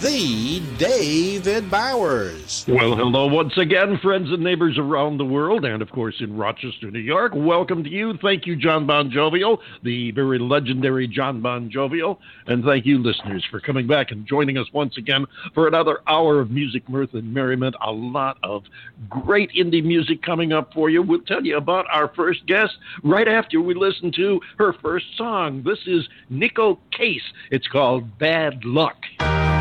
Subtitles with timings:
[0.00, 2.64] the David Bowers.
[2.66, 6.90] Well, hello once again, friends and neighbors around the world, and of course in Rochester,
[6.90, 7.32] New York.
[7.34, 8.16] Welcome to you.
[8.16, 13.44] Thank you, John Bon Jovial, the very legendary John Bon Jovial, and thank you, listeners,
[13.50, 17.34] for coming back and joining us once again for another hour of music, mirth, and
[17.34, 17.76] merriment.
[17.82, 18.62] A lot of
[19.10, 21.02] great indie music coming up for you.
[21.02, 22.72] We'll tell you about our first guest
[23.02, 25.62] right after we listen to her first song.
[25.62, 27.20] This is Neko Case.
[27.50, 28.96] It's called Bad Luck.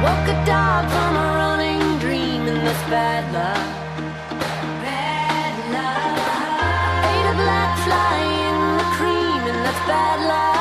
[0.03, 3.67] Woke a dog from a running dream and that's bad luck.
[4.81, 6.15] Bad luck.
[7.11, 10.58] Ate a black fly in the cream and that's bad luck.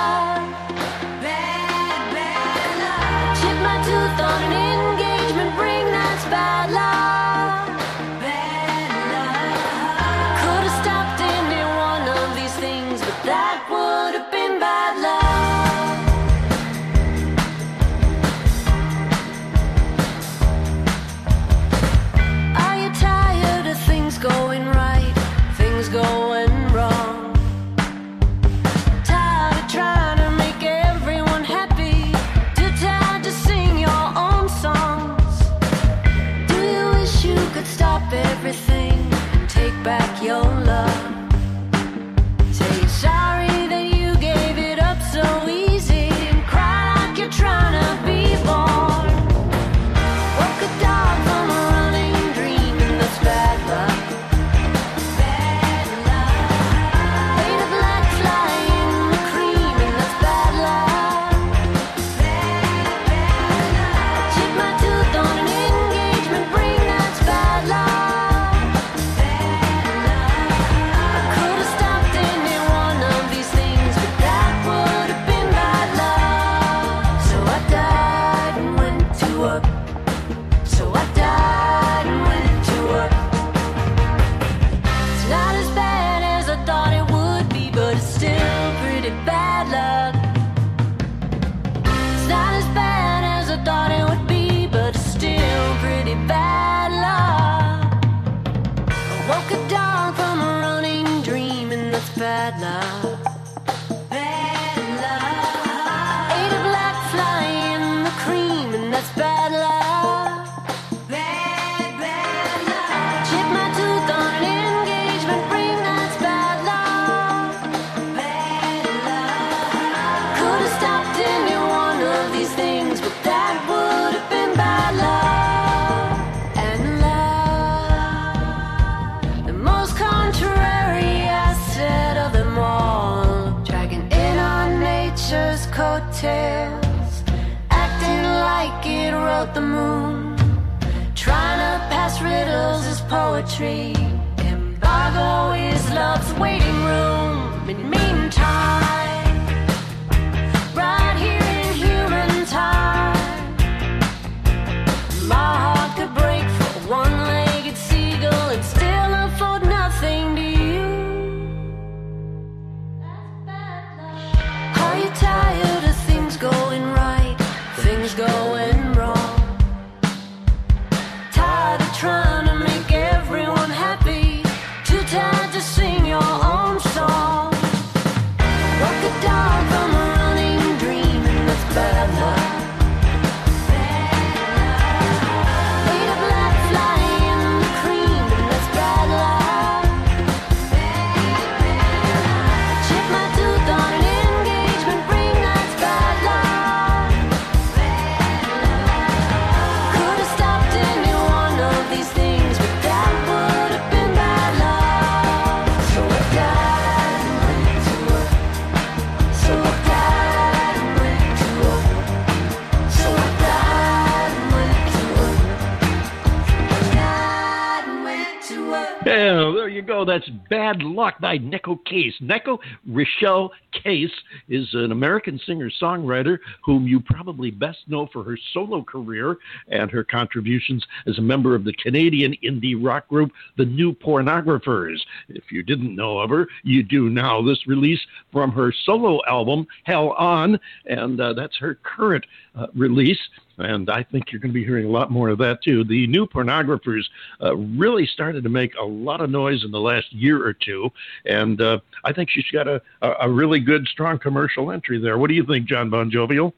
[220.69, 222.13] Bad Luck by Neko Case.
[222.21, 224.13] Neko Rochelle Case
[224.51, 229.39] is an American singer songwriter whom you probably best know for her solo career
[229.69, 234.99] and her contributions as a member of the Canadian indie rock group, The New Pornographers.
[235.31, 237.41] If you didn't know of her, you do now.
[237.41, 238.01] This release
[238.31, 243.21] from her solo album, Hell On, and uh, that's her current uh, release
[243.59, 245.85] and I think you're going to be hearing a lot more of that too.
[245.85, 247.05] The new pornographers
[247.43, 250.91] uh, really started to make a lot of noise in the last year or two,
[251.25, 255.19] and uh, I think she's got a, a really good, strong commercial entry there.
[255.19, 256.55] What do you think, John Bon Jovial?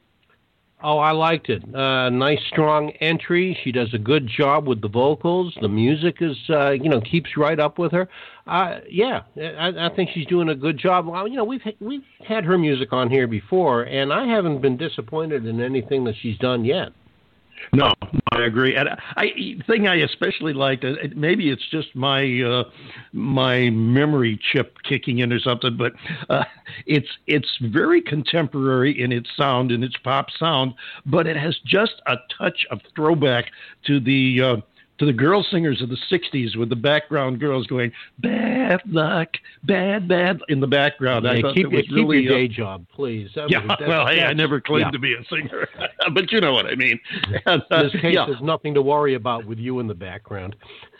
[0.83, 1.63] Oh, I liked it.
[1.75, 3.57] Uh, nice, strong entry.
[3.63, 5.55] She does a good job with the vocals.
[5.61, 8.09] The music is, uh, you know, keeps right up with her.
[8.47, 11.05] Uh, yeah, I, I think she's doing a good job.
[11.05, 14.77] Well, you know, we've we've had her music on here before, and I haven't been
[14.77, 16.89] disappointed in anything that she's done yet.
[17.73, 17.93] No,
[18.31, 18.75] I agree.
[18.75, 20.83] And I thing I especially liked.
[20.83, 22.63] Uh, maybe it's just my uh,
[23.13, 25.93] my memory chip kicking in or something, but
[26.29, 26.43] uh,
[26.85, 30.73] it's it's very contemporary in its sound and its pop sound,
[31.05, 33.45] but it has just a touch of throwback
[33.85, 34.55] to the uh,
[35.01, 39.29] to the girl singers of the 60s with the background girls going bad luck
[39.63, 42.45] bad bad in the background yeah, i thought keep, it was keep really your day
[42.45, 44.91] uh, job please that yeah was, well hey i never claimed yeah.
[44.91, 45.67] to be a singer
[46.13, 46.99] but you know what i mean
[47.47, 48.27] and, uh, this case yeah.
[48.27, 50.55] there's nothing to worry about with you in the background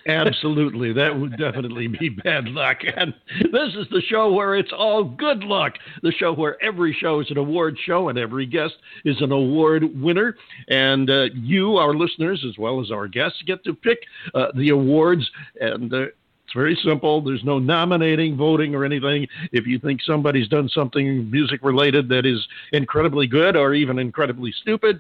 [0.08, 0.94] Absolutely.
[0.94, 2.78] That would definitely be bad luck.
[2.96, 3.14] And
[3.52, 5.74] this is the show where it's all good luck.
[6.02, 8.74] The show where every show is an award show and every guest
[9.06, 10.36] is an award winner.
[10.70, 14.00] And uh, you, our listeners, as well as our guests, get to pick
[14.34, 15.30] uh, the awards.
[15.60, 16.08] And uh,
[16.52, 17.22] it's very simple.
[17.22, 19.28] There's no nominating, voting, or anything.
[19.52, 24.52] If you think somebody's done something music related that is incredibly good or even incredibly
[24.62, 25.00] stupid,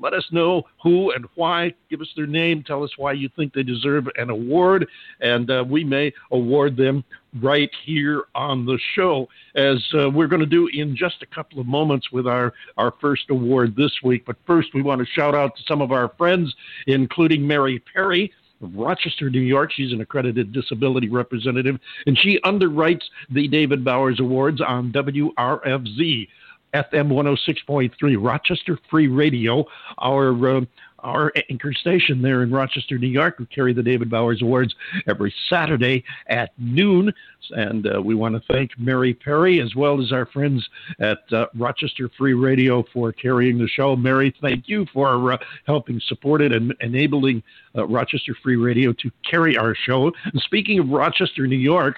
[0.00, 1.72] let us know who and why.
[1.88, 2.62] Give us their name.
[2.62, 4.86] Tell us why you think they deserve an award,
[5.20, 7.04] and uh, we may award them
[7.40, 11.60] right here on the show, as uh, we're going to do in just a couple
[11.60, 14.24] of moments with our, our first award this week.
[14.26, 16.54] But first, we want to shout out to some of our friends,
[16.86, 18.32] including Mary Perry
[18.62, 19.70] of Rochester, New York.
[19.72, 26.28] She's an accredited disability representative, and she underwrites the David Bowers Awards on WRFZ.
[26.74, 29.64] FM 106.3, Rochester Free Radio,
[29.98, 30.60] our uh,
[31.02, 33.38] our anchor station there in Rochester, New York.
[33.38, 34.74] We carry the David Bowers Awards
[35.08, 37.12] every Saturday at noon.
[37.50, 40.68] And uh, we want to thank Mary Perry as well as our friends
[41.00, 43.96] at uh, Rochester Free Radio for carrying the show.
[43.96, 47.42] Mary, thank you for uh, helping support it and enabling
[47.76, 50.12] uh, Rochester Free Radio to carry our show.
[50.24, 51.96] And speaking of Rochester, New York,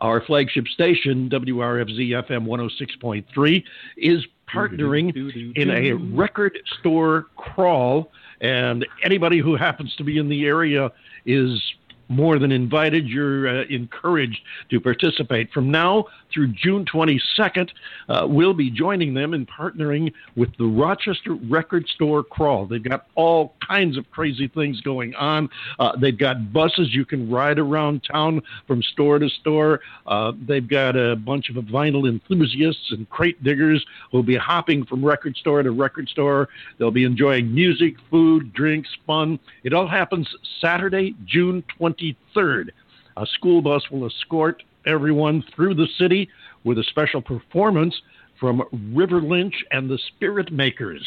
[0.00, 3.64] our flagship station, WRFZ FM 106.3,
[3.96, 8.10] is partnering in a record store crawl.
[8.40, 10.90] And anybody who happens to be in the area
[11.26, 11.62] is
[12.10, 13.08] more than invited.
[13.08, 14.40] You're uh, encouraged
[14.70, 15.52] to participate.
[15.52, 17.70] From now through June 22nd,
[18.08, 22.66] uh, we'll be joining them in partnering with the Rochester Record Store Crawl.
[22.66, 25.48] They've got all kinds of crazy things going on.
[25.78, 29.80] Uh, they've got buses you can ride around town from store to store.
[30.06, 35.04] Uh, they've got a bunch of vinyl enthusiasts and crate diggers who'll be hopping from
[35.04, 36.48] record store to record store.
[36.78, 39.38] They'll be enjoying music, food, drinks, fun.
[39.62, 40.28] It all happens
[40.60, 41.62] Saturday, June
[42.00, 42.70] 23rd.
[43.16, 46.28] A school bus will escort everyone through the city
[46.64, 47.94] with a special performance
[48.38, 48.62] from
[48.94, 51.06] River Lynch and the Spirit Makers.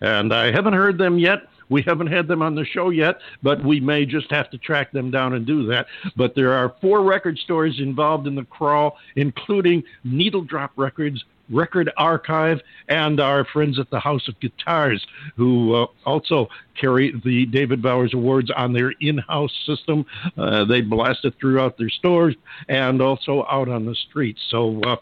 [0.00, 1.42] And I haven't heard them yet.
[1.68, 4.92] We haven't had them on the show yet, but we may just have to track
[4.92, 5.86] them down and do that.
[6.16, 11.90] But there are four record stores involved in the crawl, including Needle Drop Records, Record
[11.96, 15.04] Archive, and our friends at the House of Guitars,
[15.36, 16.48] who uh, also
[16.78, 20.04] carry the David Bowers Awards on their in house system.
[20.36, 22.34] Uh, they blast it throughout their stores
[22.68, 24.40] and also out on the streets.
[24.50, 24.96] So, uh,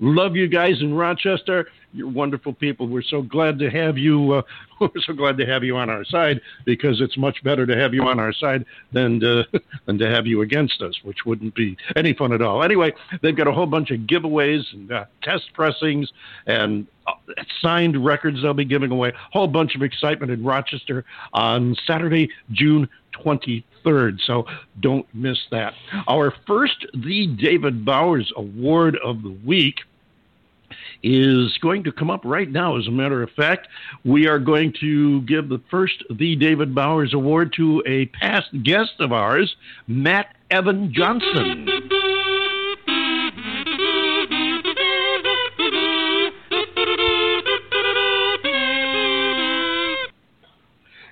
[0.00, 1.68] love you guys in Rochester.
[1.92, 2.86] You're wonderful people.
[2.86, 4.32] We're so glad to have you.
[4.32, 4.42] Uh,
[4.80, 7.92] we're so glad to have you on our side because it's much better to have
[7.92, 9.44] you on our side than to,
[9.86, 12.62] than to have you against us, which wouldn't be any fun at all.
[12.62, 12.92] Anyway,
[13.22, 16.10] they've got a whole bunch of giveaways and uh, test pressings
[16.46, 17.12] and uh,
[17.60, 19.08] signed records they'll be giving away.
[19.08, 22.88] A whole bunch of excitement in Rochester on Saturday, June
[23.24, 24.20] 23rd.
[24.24, 24.46] So
[24.80, 25.74] don't miss that.
[26.06, 29.80] Our first The David Bowers Award of the Week
[31.02, 32.76] is going to come up right now.
[32.76, 33.68] As a matter of fact,
[34.04, 38.94] we are going to give the first The David Bowers Award to a past guest
[39.00, 41.66] of ours, Matt Evan Johnson.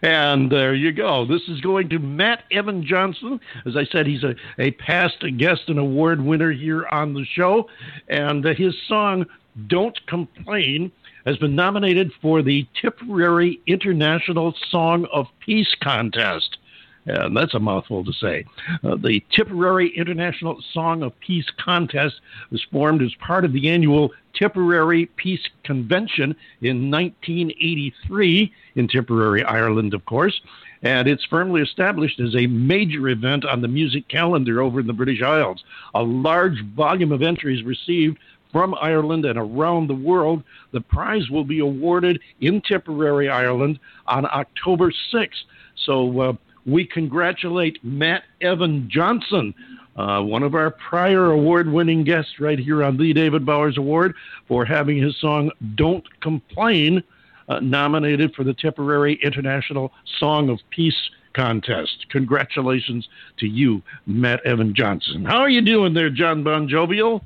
[0.00, 1.26] And there you go.
[1.26, 3.40] This is going to Matt Evan Johnson.
[3.66, 7.68] As I said, he's a, a past guest and award winner here on the show.
[8.08, 9.26] And his song,
[9.66, 10.92] Don't Complain,
[11.26, 16.58] has been nominated for the Tipperary International Song of Peace Contest.
[17.06, 18.44] And that's a mouthful to say.
[18.84, 24.12] Uh, the Tipperary International Song of Peace Contest was formed as part of the annual
[24.34, 30.40] Tipperary Peace Convention in 1983 in Tipperary, Ireland, of course.
[30.82, 34.92] And it's firmly established as a major event on the music calendar over in the
[34.92, 35.64] British Isles.
[35.94, 38.18] A large volume of entries received
[38.52, 40.42] from Ireland and around the world.
[40.72, 45.44] The prize will be awarded in Tipperary, Ireland on October 6th.
[45.84, 46.32] So uh,
[46.66, 49.54] we congratulate Matt Evan Johnson,
[49.96, 54.14] uh, one of our prior award winning guests right here on the David Bowers Award,
[54.46, 57.02] for having his song Don't Complain
[57.48, 62.06] uh, nominated for the Tipperary International Song of Peace contest.
[62.10, 65.24] Congratulations to you, Matt Evan Johnson.
[65.24, 67.22] How are you doing there, John Bon Jovial?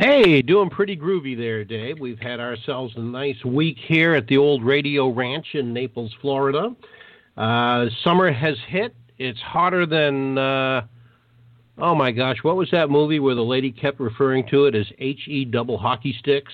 [0.00, 2.00] Hey, doing pretty groovy there, Dave.
[2.00, 6.74] We've had ourselves a nice week here at the old Radio Ranch in Naples, Florida.
[7.36, 8.94] Uh, summer has hit.
[9.18, 10.86] It's hotter than, uh,
[11.76, 14.86] oh my gosh, what was that movie where the lady kept referring to it as
[14.96, 16.52] HE double hockey sticks?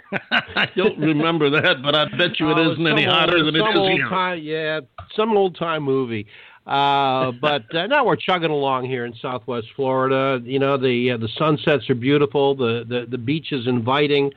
[0.56, 3.56] I don't remember that, but I bet you it Oh, isn't any hotter old- than
[3.56, 4.08] it is here.
[4.08, 4.80] Time, yeah,
[5.14, 6.26] some old time movie.
[6.66, 10.40] Uh, but uh, now we're chugging along here in Southwest Florida.
[10.44, 12.56] You know, the uh, the sunsets are beautiful.
[12.56, 14.32] The the, the beach is inviting.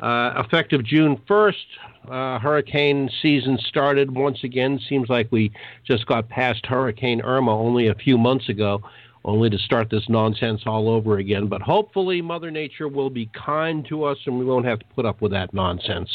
[0.00, 1.66] Uh, effective June first,
[2.10, 4.80] uh, hurricane season started once again.
[4.88, 5.52] Seems like we
[5.86, 8.82] just got past Hurricane Irma only a few months ago,
[9.24, 11.46] only to start this nonsense all over again.
[11.46, 15.06] But hopefully, Mother Nature will be kind to us, and we won't have to put
[15.06, 16.10] up with that nonsense.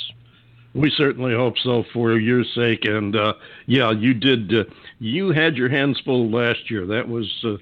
[0.75, 2.85] We certainly hope so for your sake.
[2.85, 3.33] And uh,
[3.65, 4.53] yeah, you did.
[4.53, 4.63] Uh,
[4.99, 6.85] you had your hands full last year.
[6.85, 7.55] That was uh,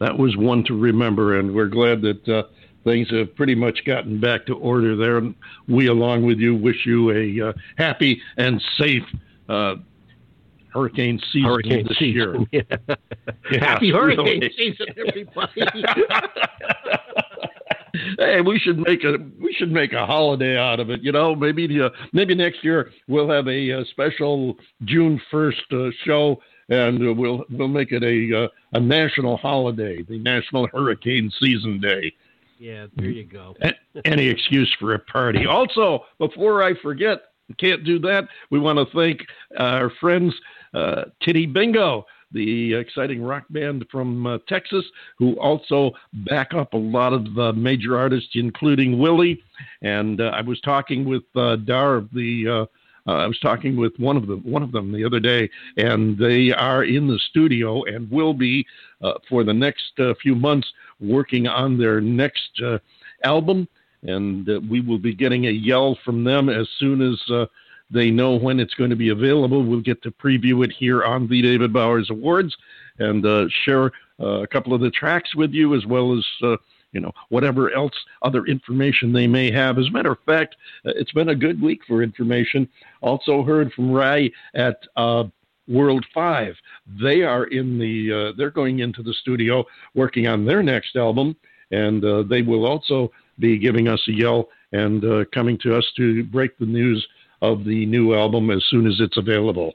[0.00, 2.44] that was one to remember, and we're glad that uh,
[2.84, 5.18] things have pretty much gotten back to order there.
[5.18, 5.34] And
[5.68, 9.02] we, along with you, wish you a uh, happy and safe
[9.48, 9.76] uh,
[10.72, 12.46] hurricane season Hurricane this season.
[12.52, 12.64] year.
[12.70, 12.94] Yeah.
[13.52, 14.52] Yeah, Happy hurricane really.
[14.56, 15.62] season, everybody.
[18.18, 21.02] hey, we should make a we should make a holiday out of it.
[21.02, 25.62] You know, maybe the, uh, maybe next year we'll have a, uh special June first
[25.72, 30.66] uh, show, and uh, we'll we'll make it a uh, a national holiday, the National
[30.68, 32.12] Hurricane Season Day.
[32.58, 33.54] yeah, there you go.
[34.04, 35.46] Any excuse for a party.
[35.46, 37.22] Also, before I forget,
[37.58, 38.24] can't do that.
[38.50, 39.20] We want to thank
[39.58, 40.34] our friends
[40.74, 44.84] uh, Titty Bingo, the exciting rock band from uh, Texas,
[45.18, 49.42] who also back up a lot of uh, major artists, including Willie.
[49.82, 52.48] And uh, I was talking with uh, Dar of the.
[53.06, 56.16] Uh, I was talking with one of them, one of them the other day, and
[56.16, 58.66] they are in the studio and will be
[59.28, 62.62] for the next few months working on their next
[63.22, 63.68] album.
[64.04, 67.48] And we will be getting a yell from them as soon as
[67.90, 69.62] they know when it's going to be available.
[69.64, 72.56] We'll get to preview it here on the David Bowers Awards
[72.98, 76.56] and uh, share uh, a couple of the tracks with you, as well as uh,
[76.92, 79.78] you know whatever else other information they may have.
[79.78, 82.68] As a matter of fact, uh, it's been a good week for information.
[83.00, 84.76] Also heard from Ray at.
[84.96, 85.24] Uh,
[85.66, 86.54] World Five.
[87.02, 88.12] They are in the.
[88.12, 89.64] Uh, they're going into the studio
[89.94, 91.34] working on their next album,
[91.70, 95.90] and uh, they will also be giving us a yell and uh, coming to us
[95.96, 97.06] to break the news
[97.44, 99.74] of the new album as soon as it's available.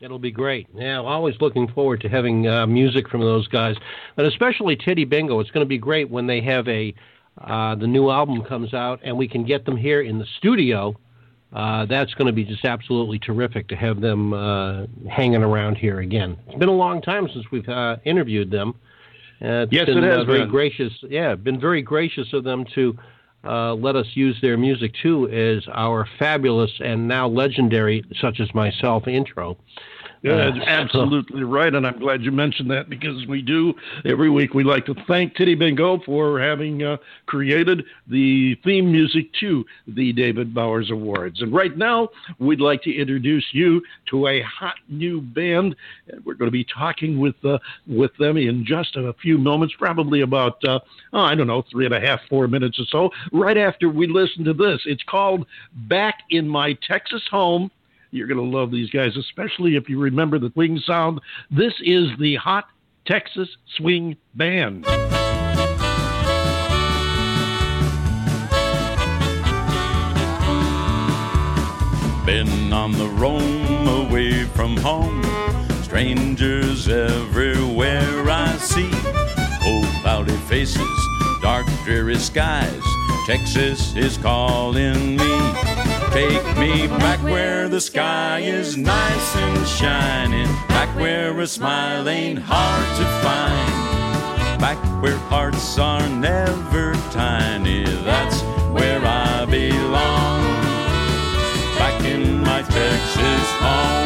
[0.00, 0.66] It'll be great.
[0.74, 3.76] Yeah, always looking forward to having uh, music from those guys,
[4.16, 5.40] but especially Titty Bingo.
[5.40, 6.94] It's going to be great when they have a
[7.40, 10.94] uh, the new album comes out and we can get them here in the studio.
[11.52, 16.00] Uh, that's going to be just absolutely terrific to have them uh, hanging around here
[16.00, 16.36] again.
[16.48, 18.74] It's been a long time since we've uh, interviewed them.
[19.40, 20.50] Uh, Yes, been, it has very been.
[20.50, 20.92] gracious.
[21.02, 22.96] Yeah, been very gracious of them to
[23.46, 28.54] uh, let us use their music too as our fabulous and now legendary, such as
[28.54, 29.56] myself, intro.
[30.24, 33.74] Yeah, that's absolutely right, and I'm glad you mentioned that because we do
[34.06, 34.54] every week.
[34.54, 40.14] We like to thank Titty Bingo for having uh, created the theme music to the
[40.14, 41.42] David Bowers Awards.
[41.42, 45.76] And right now, we'd like to introduce you to a hot new band.
[46.08, 49.74] And we're going to be talking with uh, with them in just a few moments,
[49.78, 50.80] probably about uh,
[51.12, 53.10] oh, I don't know, three and a half, four minutes or so.
[53.30, 55.44] Right after we listen to this, it's called
[55.86, 57.70] "Back in My Texas Home."
[58.14, 61.20] You're going to love these guys, especially if you remember the swing sound.
[61.50, 62.66] This is the Hot
[63.06, 64.84] Texas Swing Band.
[72.24, 75.24] Been on the roam away from home.
[75.82, 78.92] Strangers everywhere I see.
[79.66, 81.08] Old cloudy faces,
[81.42, 82.80] dark dreary skies.
[83.26, 85.83] Texas is calling me.
[86.14, 90.46] Take me back where the sky is nice and shining.
[90.68, 94.60] Back where a smile ain't hard to find.
[94.60, 97.82] Back where hearts are never tiny.
[98.04, 98.42] That's
[98.72, 100.44] where I belong.
[101.78, 104.03] Back in my Texas home.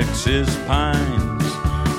[0.00, 1.44] Texas pines.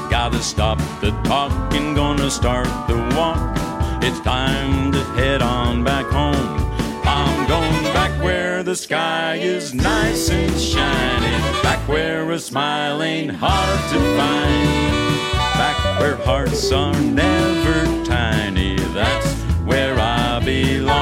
[0.09, 3.55] Gotta stop the talking, gonna start the walk.
[4.01, 6.57] It's time to head on back home.
[7.03, 13.31] I'm going back where the sky is nice and shining, back where a smile ain't
[13.31, 14.69] hard to find,
[15.53, 18.75] back where hearts are never tiny.
[18.97, 19.33] That's
[19.69, 20.95] where I belong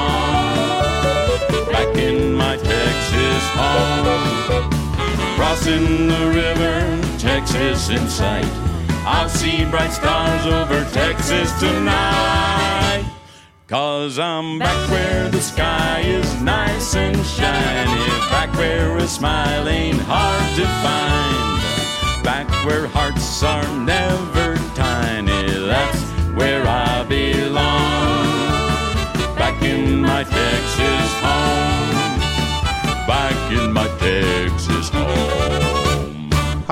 [1.72, 4.71] back in my Texas home.
[5.42, 8.46] Crossing the river, Texas in sight.
[9.04, 13.04] I'll see bright stars over Texas tonight.
[13.66, 18.08] Cause I'm back where the sky is nice and shiny.
[18.30, 22.22] Back where a smile ain't hard to find.
[22.22, 24.51] Back where hearts are never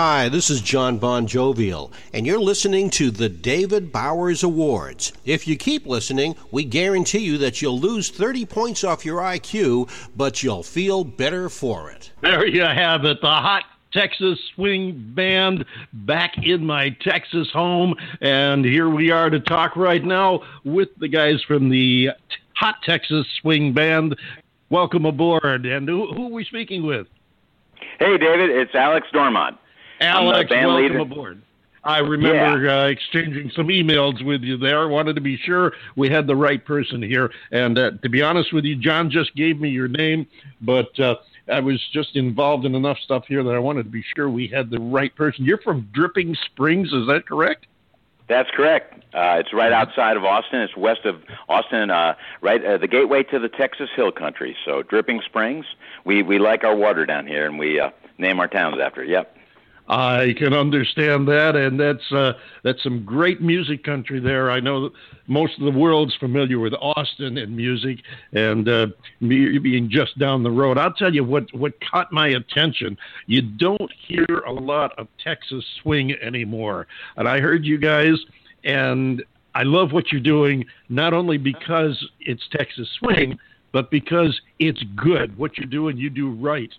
[0.03, 5.13] Hi, this is John Bon Jovial, and you're listening to the David Bowers Awards.
[5.27, 9.91] If you keep listening, we guarantee you that you'll lose 30 points off your IQ,
[10.17, 12.13] but you'll feel better for it.
[12.23, 17.95] There you have it, the hot Texas Swing Band back in my Texas home.
[18.23, 22.09] And here we are to talk right now with the guys from the
[22.55, 24.17] Hot Texas Swing Band.
[24.71, 25.67] Welcome aboard.
[25.67, 27.07] And who, who are we speaking with?
[27.99, 29.59] Hey, David, it's Alex Dormont.
[30.01, 30.99] I'm the Alex, band welcome leader.
[30.99, 31.43] aboard.
[31.83, 34.87] I remember uh, exchanging some emails with you there.
[34.89, 37.31] Wanted to be sure we had the right person here.
[37.53, 40.27] And uh, to be honest with you, John just gave me your name,
[40.61, 41.17] but uh,
[41.51, 44.47] I was just involved in enough stuff here that I wanted to be sure we
[44.47, 45.45] had the right person.
[45.47, 47.67] You're from Dripping Springs, is that correct?
[48.29, 48.95] That's correct.
[49.13, 50.61] Uh, it's right outside of Austin.
[50.61, 54.57] It's west of Austin, uh, right uh, the gateway to the Texas Hill Country.
[54.65, 55.65] So Dripping Springs.
[56.05, 59.03] We we like our water down here, and we uh, name our towns after.
[59.03, 59.09] it.
[59.09, 59.37] Yep.
[59.91, 64.49] I can understand that, and that's uh, that's some great music country there.
[64.49, 64.91] I know
[65.27, 67.99] most of the world's familiar with Austin and music,
[68.33, 68.87] and uh,
[69.19, 70.79] me being just down the road.
[70.79, 72.97] I'll tell you what what caught my attention.
[73.27, 78.15] You don't hear a lot of Texas swing anymore, and I heard you guys,
[78.63, 79.25] and
[79.57, 80.67] I love what you're doing.
[80.89, 83.37] Not only because it's Texas swing,
[83.73, 85.37] but because it's good.
[85.37, 86.71] What you're doing, you do right.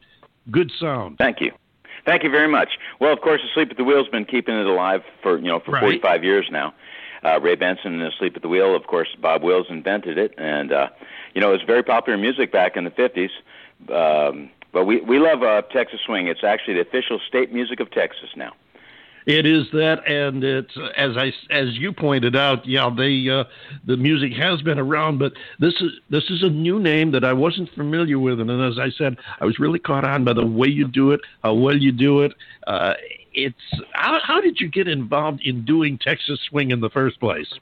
[0.50, 1.18] Good sound.
[1.18, 1.52] Thank you.
[2.06, 2.70] Thank you very much.
[3.00, 5.72] Well, of course, Asleep at the Wheel's been keeping it alive for you know for
[5.72, 5.82] Right.
[5.82, 6.74] 45 years now.
[7.24, 10.72] Uh, Ray Benson and Asleep at the Wheel, of course, Bob Wills invented it, and
[10.72, 10.90] uh,
[11.36, 13.30] you know it was very popular music back in the 50s.
[13.90, 16.28] Um, but we we love uh, Texas swing.
[16.28, 18.54] It's actually the official state music of Texas now.
[19.26, 22.66] It is that, and it's as I as you pointed out.
[22.66, 23.44] Yeah, they uh,
[23.86, 27.34] the music has been around, but this is this is a new name that I
[27.34, 30.68] wasn't familiar with, and as I said, I was really caught on by the way
[30.68, 32.34] you do it, how well you do it.
[32.66, 32.96] Uh,
[33.34, 33.56] it's
[33.94, 37.54] how, how did you get involved in doing Texas swing in the first place?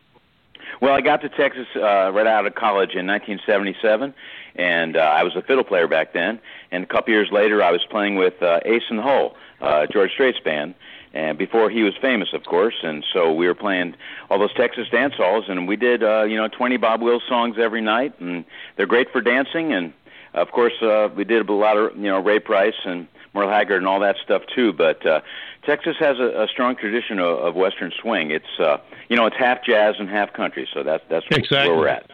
[0.82, 4.14] Well, I got to Texas uh, right out of college in 1977,
[4.56, 6.40] and uh, I was a fiddle player back then.
[6.72, 10.12] And a couple years later, I was playing with uh, Ace the Hole, uh, George
[10.12, 10.76] Strait's band,
[11.14, 12.76] and before he was famous, of course.
[12.84, 13.96] And so we were playing
[14.30, 17.58] all those Texas dance halls, and we did uh, you know 20 Bob Wills songs
[17.60, 18.46] every night, and
[18.78, 19.74] they're great for dancing.
[19.74, 19.94] And
[20.34, 23.78] of course, uh, we did a lot of you know Ray Price and Merle Haggard
[23.78, 24.74] and all that stuff too.
[24.74, 25.22] But uh,
[25.66, 28.32] Texas has a, a strong tradition of, of Western swing.
[28.32, 28.78] It's uh,
[29.10, 31.70] you know it's half jazz and half country, so that's that's Exactly.
[31.70, 32.12] where we're at.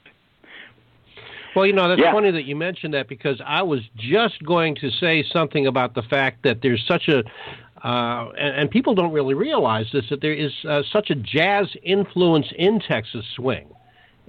[1.56, 2.12] Well, you know, that's Yeah.
[2.12, 6.02] funny that you mentioned that because I was just going to say something about the
[6.04, 7.24] fact that there's such a
[7.84, 11.68] Uh, and, and people don't really realize this that there is uh, such a jazz
[11.84, 13.68] influence in Texas swing.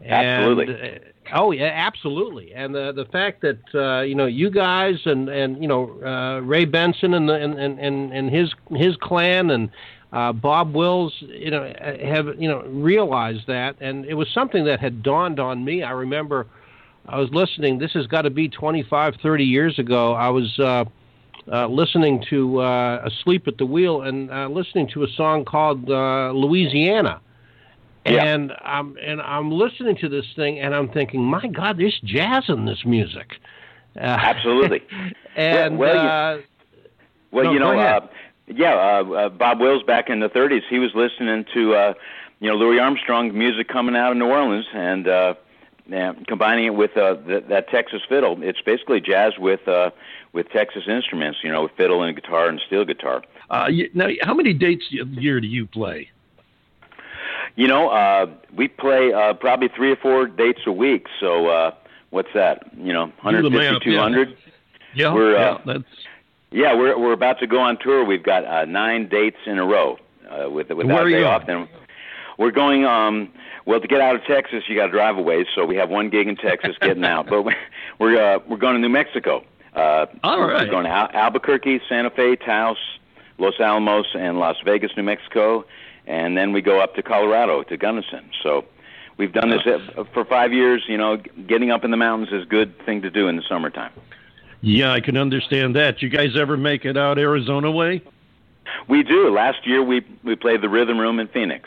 [0.05, 0.75] Absolutely.
[0.75, 2.53] And, uh, oh yeah, absolutely.
[2.55, 6.41] And the the fact that uh, you know you guys and and you know uh,
[6.41, 9.71] Ray Benson and the and and and his his clan and
[10.13, 14.81] uh, Bob Wills, you know, have you know realized that, and it was something that
[14.81, 15.83] had dawned on me.
[15.83, 16.47] I remember
[17.09, 17.79] I was listening.
[17.79, 20.13] This has got to be 25, 30 years ago.
[20.13, 20.59] I was
[21.53, 25.89] uh, listening to uh, "Asleep at the Wheel" and uh, listening to a song called
[25.91, 27.21] uh, "Louisiana."
[28.05, 28.25] Yeah.
[28.25, 32.45] And I'm and I'm listening to this thing, and I'm thinking, my God, there's jazz
[32.49, 33.33] in this music.
[33.97, 34.83] Uh, Absolutely.
[35.37, 36.41] and Well, well, you- uh,
[37.33, 38.07] Well, No, you know, uh,
[38.47, 41.95] yeah, uh, uh, Bob Wills back in the 30s, he was listening to, uh,
[42.39, 45.35] you know, Louis Armstrong music coming out of New Orleans and uh,
[45.89, 48.39] yeah, combining it with uh, th- that Texas fiddle.
[48.41, 49.91] It's basically jazz with uh,
[50.37, 53.23] with Texas instruments, you know, with fiddle and guitar and steel guitar.
[53.51, 56.11] Uh, you, now, how many dates a year do you play?
[57.57, 61.07] You know, uh, we play uh, probably three or four dates a week.
[61.19, 61.75] So uh,
[62.11, 62.71] what's that?
[62.77, 63.93] You know, Do the 150, math, yeah.
[63.93, 64.37] 200.
[64.95, 65.85] Yeah, We're, yeah, uh, that's
[66.51, 68.05] Yeah, we're we're about to go on tour.
[68.05, 69.99] We've got uh, nine dates in a row
[70.31, 71.47] uh, with without Where day off.
[71.47, 71.69] Then
[72.39, 72.85] we're going.
[72.85, 73.33] Um,
[73.67, 75.45] well, to get out of Texas, you got to drive away.
[75.55, 77.27] So we have one gig in Texas, getting out.
[77.29, 77.55] But we-
[77.99, 79.45] we're uh, we're going to New Mexico.
[79.77, 82.79] Uh, All we're going to Al- Albuquerque, Santa Fe, Taos,
[83.39, 85.65] Los Alamos, and Las Vegas, New Mexico,
[86.07, 88.31] and then we go up to Colorado to Gunnison.
[88.43, 88.65] So.
[89.19, 90.85] We've done this uh, for five years.
[90.89, 93.43] You know, getting up in the mountains is a good thing to do in the
[93.49, 93.91] summertime.
[94.61, 94.93] yeah.
[94.93, 96.03] I can understand that.
[96.03, 98.03] You guys ever make it out Arizona way?
[98.89, 99.33] We do.
[99.33, 101.67] Last year we we played the Rhythm Room in Phoenix.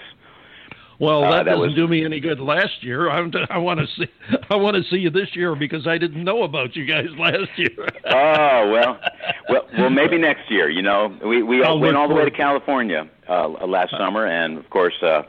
[0.99, 2.39] Well, Uh, that, that doesn't was- do me any good.
[2.39, 4.07] Last year, I'm, I want to see.
[4.49, 7.49] I want to see you this year because I didn't know about you guys last
[7.57, 7.87] year.
[8.05, 8.99] Oh well,
[9.49, 10.69] well, well maybe next year.
[10.69, 14.57] You know, we we I'll went all the way to California uh, last summer, and
[14.57, 15.23] of course, uh,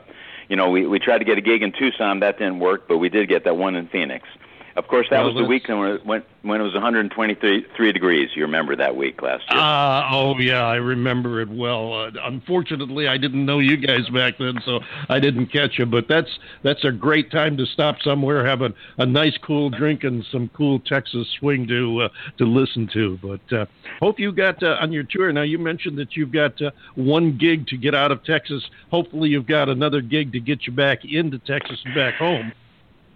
[0.49, 2.19] you know, we we tried to get a gig in Tucson.
[2.19, 4.27] That didn't work, but we did get that one in Phoenix.
[4.75, 8.29] Of course, that Well, was the week when when when it was 123 three degrees.
[8.35, 9.59] You remember that week last year?
[9.59, 11.93] Uh, oh yeah, I remember it well.
[11.93, 14.79] Uh, unfortunately, I didn't know you guys back then, so
[15.09, 15.85] I didn't catch you.
[15.85, 16.29] But that's
[16.63, 20.49] that's a great time to stop somewhere, have a, a nice cool drink and some
[20.55, 23.19] cool Texas swing to uh, to listen to.
[23.21, 23.65] But uh,
[23.99, 25.31] hope you got uh, on your tour.
[25.33, 28.63] Now you mentioned that you've got uh, one gig to get out of Texas.
[28.89, 32.53] Hopefully, you've got another gig to get you back into Texas and back home.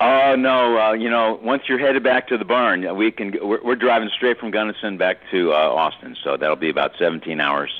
[0.07, 0.77] Oh no!
[0.79, 3.33] Uh, you know, once you're headed back to the barn, uh, we can.
[3.41, 7.39] We're, we're driving straight from Gunnison back to uh, Austin, so that'll be about 17
[7.39, 7.71] hours.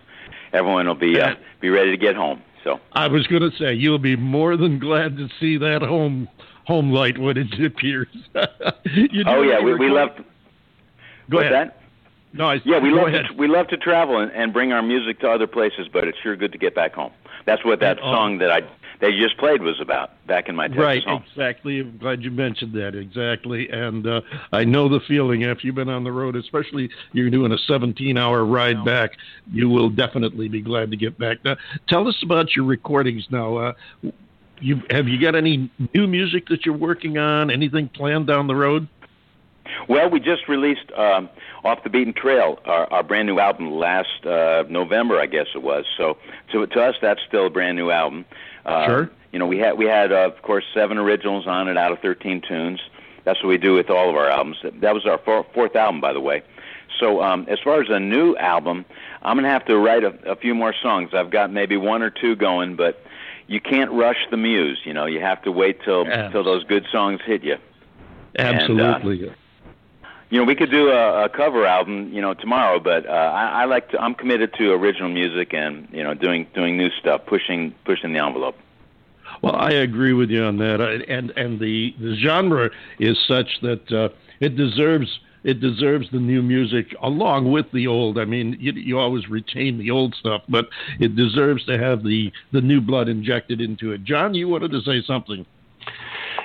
[0.51, 2.41] Everyone will be uh, be ready to get home.
[2.63, 6.27] So I was going to say you'll be more than glad to see that home
[6.65, 8.07] home light when it appears.
[8.85, 10.09] You do oh yeah, we, we love.
[11.29, 11.69] Go what's ahead.
[11.69, 11.79] that?
[12.33, 13.25] No, I, Yeah, we love ahead.
[13.29, 16.17] to, we love to travel and, and bring our music to other places, but it's
[16.19, 17.11] sure good to get back home.
[17.45, 18.11] That's what that Oh.
[18.11, 18.61] song that I
[19.01, 20.11] that you just played was about.
[20.27, 21.23] Back in my Texas Right, home.
[21.29, 21.79] exactly.
[21.79, 22.95] I'm glad you mentioned that.
[22.95, 25.43] Exactly, and uh, I know the feeling.
[25.43, 29.11] After you've been on the road, especially you're doing a 17-hour ride back,
[29.51, 31.37] you will definitely be glad to get back.
[31.43, 33.25] Now, tell us about your recordings.
[33.29, 33.73] Now, uh,
[34.59, 37.51] you have you got any new music that you're working on?
[37.51, 38.87] Anything planned down the road?
[39.89, 41.29] Well, we just released um,
[41.63, 45.61] "Off the Beaten Trail," our, our brand new album last uh, November, I guess it
[45.63, 45.85] was.
[45.97, 46.17] So,
[46.51, 48.25] to, to us, that's still a brand new album.
[48.65, 49.09] Uh, Sure.
[49.31, 51.99] You know, we had we had uh, of course seven originals on it out of
[51.99, 52.79] 13 tunes.
[53.25, 54.57] That's what we do with all of our albums.
[54.63, 56.41] That was our four, fourth album, by the way.
[56.99, 58.85] So, um, as far as a new album,
[59.23, 61.09] I'm gonna have to write a, a few more songs.
[61.13, 63.03] I've got maybe one or two going, but
[63.47, 64.79] you can't rush the muse.
[64.85, 66.31] You know, you have to wait till Yes.
[66.31, 67.57] till those good songs hit you.
[68.39, 69.33] Absolutely.
[70.29, 73.61] You know, we could do a, a cover album, you know, tomorrow, but uh, I,
[73.61, 73.99] I like to.
[73.99, 78.19] I'm committed to original music and you know, doing doing new stuff, pushing pushing the
[78.19, 78.55] envelope.
[79.41, 83.91] Well, I agree with you on that, and and the the genre is such that
[83.91, 84.09] uh,
[84.39, 88.17] it deserves it deserves the new music along with the old.
[88.17, 90.67] I mean, you, you always retain the old stuff, but
[90.99, 94.03] it deserves to have the the new blood injected into it.
[94.03, 95.45] John, you wanted to say something.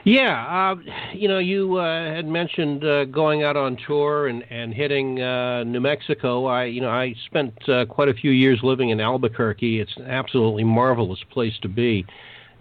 [0.04, 0.76] Yeah, uh,
[1.12, 5.64] you know, you uh, had mentioned uh, going out on tour and and hitting uh,
[5.64, 6.46] New Mexico.
[6.46, 9.80] I, you know, I spent uh, quite a few years living in Albuquerque.
[9.80, 12.06] It's an absolutely marvelous place to be.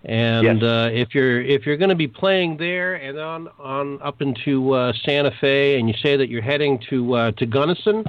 [0.04, 0.63] And Yes.
[0.63, 4.73] uh, if you're if you're going to be playing there and on on up into
[4.73, 8.04] uh, Santa Fe, and you say that you're heading to uh, to Gunnison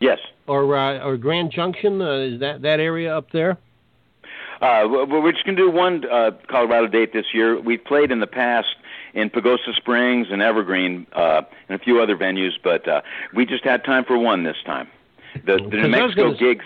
[0.00, 0.18] Yes.
[0.46, 3.58] or uh, or Grand Junction, uh, is that that area up there?
[4.62, 7.60] Uh, we're just going to do one uh, Colorado date this year.
[7.60, 8.76] We've played in the past
[9.12, 13.02] in Pagosa Springs and Evergreen uh, and a few other venues, but uh,
[13.34, 14.88] we just had time for one this time.
[15.44, 16.64] The, the New Mexico gonna gigs.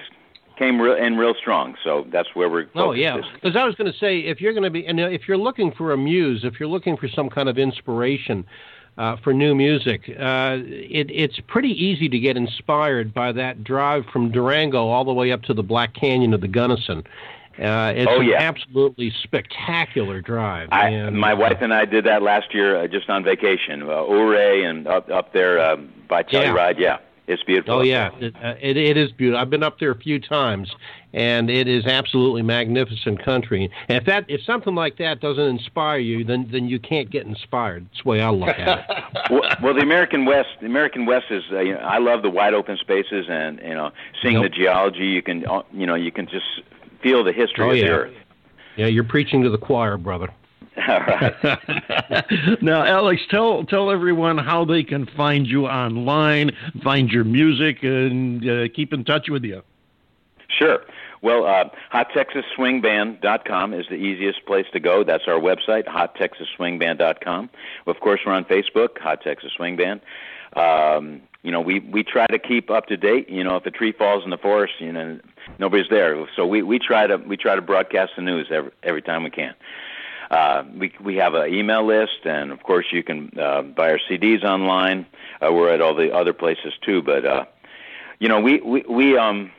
[0.58, 1.74] came real in real strong.
[1.82, 2.64] So that's where we're.
[2.64, 2.88] going.
[2.88, 5.26] Oh yeah, because I was going to say if you're going to be and if
[5.26, 8.44] you're looking for a muse, if you're looking for some kind of inspiration.
[8.98, 14.06] Uh, for new music, uh, it, it's pretty easy to get inspired by that drive
[14.10, 17.04] from Durango all the way up to the Black Canyon of the Gunnison.
[17.58, 18.36] Uh, it's Oh, an yeah.
[18.40, 20.68] absolutely spectacular drive.
[20.72, 23.82] I, and, my uh, wife and I did that last year, uh, just on vacation.
[23.82, 25.76] Uh, Ouray and up up there uh,
[26.08, 26.44] by Yeah.
[26.44, 26.78] Telluride.
[26.78, 27.76] Yeah, it's beautiful.
[27.76, 29.40] Oh yeah, it, uh, it it is beautiful.
[29.40, 30.70] I've been up there a few times,
[31.14, 33.70] and it is absolutely magnificent country.
[33.88, 37.24] And if that if something like that doesn't inspire you, then then you can't get
[37.26, 37.86] inspired.
[37.90, 39.04] That's the way I look at it.
[39.30, 41.42] well, well, the American West, the American West is.
[41.50, 43.92] Uh, you know, I love the wide open spaces and you know
[44.22, 44.42] seeing Yep.
[44.42, 45.06] the geology.
[45.06, 46.44] You can uh, you know you can just
[47.06, 47.90] feel the history Oh, of the yeah.
[47.90, 48.14] earth.
[48.76, 50.28] Yeah, you're preaching to the choir, brother.
[50.88, 52.62] All right.
[52.62, 56.50] now, Alex, tell tell everyone how they can find you online,
[56.82, 59.62] find your music, and uh, keep in touch with you.
[60.48, 60.80] Sure.
[61.22, 65.04] Well, uh, HotTexasSwingBand.com is the easiest place to go.
[65.04, 67.50] That's our website, HotTexasSwingBand.com.
[67.86, 70.00] Of course, we're on Facebook, Hot Texas Swing Band.
[70.54, 73.28] Um, you know, we we try to keep up to date.
[73.28, 75.20] You know, if a tree falls in the forest, you know,
[75.58, 76.28] nobody's there.
[76.34, 79.30] So we we try to we try to broadcast the news every every time we
[79.30, 79.54] can.
[80.30, 84.00] Uh, we we have an email list, and of course, you can uh, buy our
[84.10, 85.06] CDs online.
[85.40, 87.44] Uh, we're at all the other places too, but uh,
[88.18, 89.52] you know, we we we um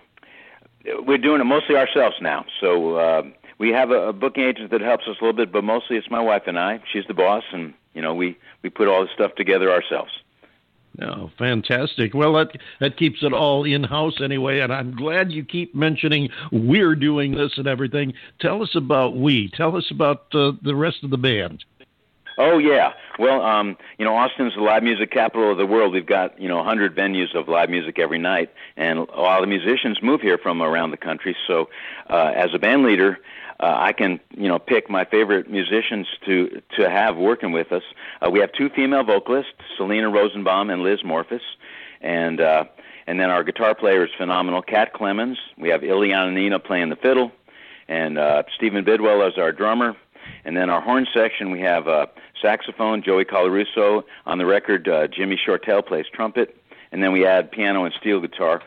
[1.05, 2.45] we're doing it mostly ourselves now.
[2.59, 3.23] So uh,
[3.59, 6.09] we have a, a booking agent that helps us a little bit, but mostly it's
[6.09, 6.81] my wife and I.
[6.91, 10.11] She's the boss, and you know we we put all this stuff together ourselves.
[10.99, 12.13] Oh, fantastic.
[12.13, 16.29] Well, that that keeps it all in house anyway, and I'm glad you keep mentioning
[16.51, 18.13] we're doing this and everything.
[18.39, 19.51] Tell us about we.
[19.55, 21.63] Tell us about uh, the rest of the band.
[22.37, 22.93] Oh yeah.
[23.17, 25.91] Well, um, you know, Austin's the live music capital of the world.
[25.91, 29.41] We've got you know 100 venues of live music every night, and a lot of
[29.41, 31.35] the musicians move here from around the country.
[31.47, 31.69] So,
[32.09, 33.17] uh, as a band leader,
[33.59, 37.83] uh, I can you know pick my favorite musicians to to have working with us.
[38.21, 41.41] Uh, we have two female vocalists, Selena Rosenbaum and Liz Morphis,
[42.01, 42.65] and uh,
[43.07, 45.39] and then our guitar player is phenomenal, Kat Clemens.
[45.57, 47.31] We have Ileana Nina playing the fiddle,
[47.87, 49.95] and uh, Stephen Bidwell as our drummer.
[50.45, 52.07] And then our horn section, we have uh,
[52.41, 54.03] saxophone, Joey Colarusso.
[54.25, 56.55] On the record, uh, Jimmy Shortell plays trumpet.
[56.91, 58.61] And then we add piano and steel guitar.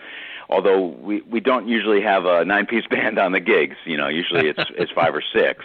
[0.48, 4.08] Although we, we don't usually have a nine piece band on the gigs, you know,
[4.08, 5.64] usually it's it's five or six,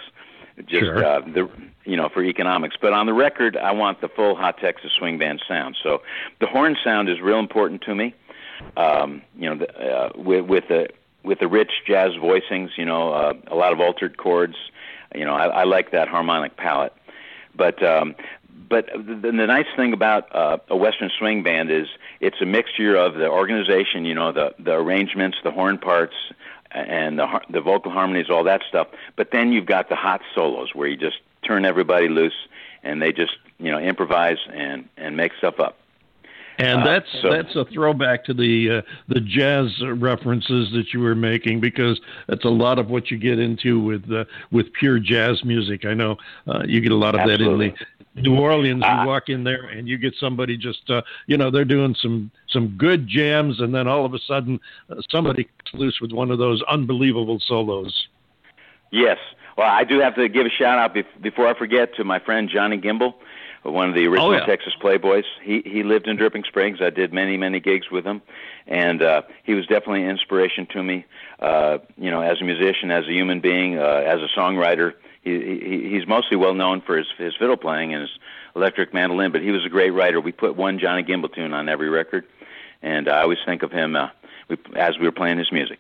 [0.68, 1.04] just Sure.
[1.04, 1.50] uh, the
[1.86, 2.76] you know for economics.
[2.80, 5.76] But on the record, I want the full Hot Texas Swing Band sound.
[5.82, 6.02] So
[6.40, 8.14] the horn sound is real important to me.
[8.78, 10.88] Um, you know, the, uh, with with the
[11.24, 14.56] with the rich jazz voicings, you know, uh, a lot of altered chords.
[15.14, 16.94] You know, I, I like that harmonic palette.
[17.56, 18.16] But um,
[18.68, 21.88] but the, the nice thing about uh, a Western swing band is
[22.20, 26.16] it's a mixture of the organization, you know, the the arrangements, the horn parts,
[26.72, 28.88] and the the vocal harmonies, all that stuff.
[29.16, 32.48] But then you've got the hot solos where you just turn everybody loose
[32.84, 35.78] and they just you know improvise and and make stuff up.
[36.58, 41.02] And Uh, that's so- that's a throwback to the uh, the jazz references that you
[41.02, 45.00] were making because that's a lot of what you get into with uh, with pure
[45.00, 45.86] jazz music.
[45.86, 47.70] I know uh, you get a lot of Absolutely.
[47.72, 47.80] that
[48.16, 48.84] in the New Orleans.
[48.86, 52.32] You walk in there and you get somebody just uh, you know they're doing some
[52.48, 56.32] some good jams, and then all of a sudden uh, somebody gets loose with one
[56.32, 58.08] of those unbelievable solos.
[58.92, 59.18] Yes.
[59.58, 62.20] Well, I do have to give a shout out bef- before I forget to my
[62.20, 63.16] friend Johnny Gimble,
[63.72, 64.46] one of the original Oh, yeah.
[64.46, 65.24] Texas Playboys.
[65.42, 66.80] He he lived in Dripping Springs.
[66.82, 68.22] I did many many gigs with him,
[68.68, 71.06] and uh, he was definitely an inspiration to me.
[71.40, 74.94] Uh, you know, as a musician, as a human being, uh, as a songwriter.
[75.24, 78.12] He, he he's mostly well known for his his fiddle playing and his
[78.56, 80.22] electric mandolin, but he was a great writer.
[80.22, 82.26] We put one Johnny Gimble tune on every record,
[82.84, 84.10] and I always think of him uh,
[84.48, 85.80] we, as we were playing his music.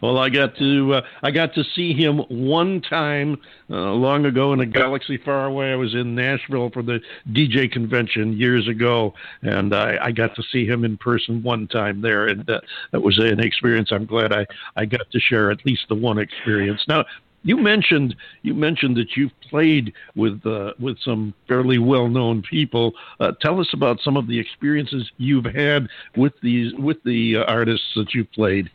[0.00, 4.52] Well, I got to uh, I got to see him one time uh, long ago
[4.52, 5.72] in a galaxy far away.
[5.72, 7.00] I was in Nashville for the
[7.32, 12.00] DJ convention years ago, and I, I got to see him in person one time
[12.00, 12.60] there, and uh,
[12.92, 13.90] that was an experience.
[13.90, 16.84] I'm glad I I got to share at least the one experience.
[16.88, 17.04] Now.
[17.44, 22.94] You mentioned you mentioned that you've played with uh, with some fairly well known people.
[23.20, 27.44] Uh, tell us about some of the experiences you've had with these with the uh,
[27.44, 28.68] artists that you've played.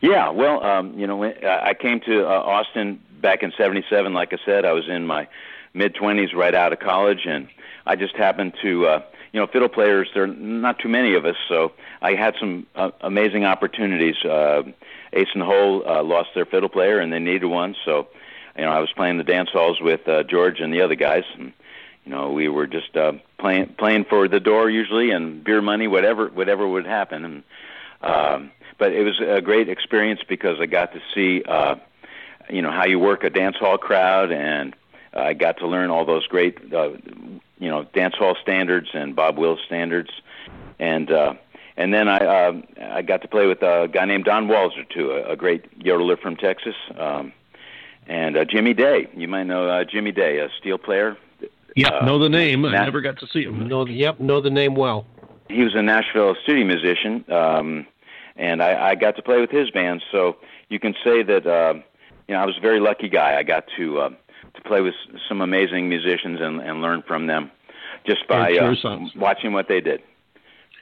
[0.00, 4.12] Yeah, well, um, you know, I came to uh, Austin back in '77.
[4.12, 5.28] Like I said, I was in my
[5.74, 7.48] mid 20s, right out of college, and
[7.86, 10.08] I just happened to, uh, you know, fiddle players.
[10.12, 11.72] There are not too many of us, so
[12.02, 14.16] I had some uh, amazing opportunities.
[14.24, 14.62] Uh,
[15.12, 18.08] Ace and Hole uh, lost their fiddle player, and they needed one, so
[18.56, 21.24] you know, I was playing the dance halls with uh, George and the other guys,
[21.38, 21.52] and
[22.04, 25.86] you know, we were just uh, playing playing for the door usually, and beer money,
[25.86, 27.42] whatever whatever would happen, and
[28.02, 31.76] Um, but it was a great experience because I got to see, uh,
[32.50, 34.74] you know, how you work a dance hall crowd, and
[35.12, 36.90] I got to learn all those great, uh,
[37.58, 40.10] you know, dance hall standards and Bob Wills standards,
[40.78, 41.34] and uh,
[41.76, 45.12] and then I uh, I got to play with a guy named Don Walser too,
[45.12, 47.32] a, a great yodeler from Texas, um,
[48.06, 49.08] and uh, Jimmy Day.
[49.16, 51.16] You might know uh, Jimmy Day, a steel player.
[51.74, 52.64] Yeah, Uh, know the name.
[52.66, 53.66] I never got to see him.
[53.68, 55.06] Know, yep, know the name well.
[55.48, 57.86] he was a Nashville studio musician, um,
[58.36, 60.02] and I, I got to play with his band.
[60.10, 60.36] So
[60.68, 61.74] you can say that uh,
[62.28, 63.36] you know I was a very lucky guy.
[63.38, 64.08] I got to uh,
[64.54, 64.94] to play with
[65.28, 67.50] some amazing musicians and, and learn from them
[68.06, 68.74] just by uh,
[69.16, 70.02] watching what they did.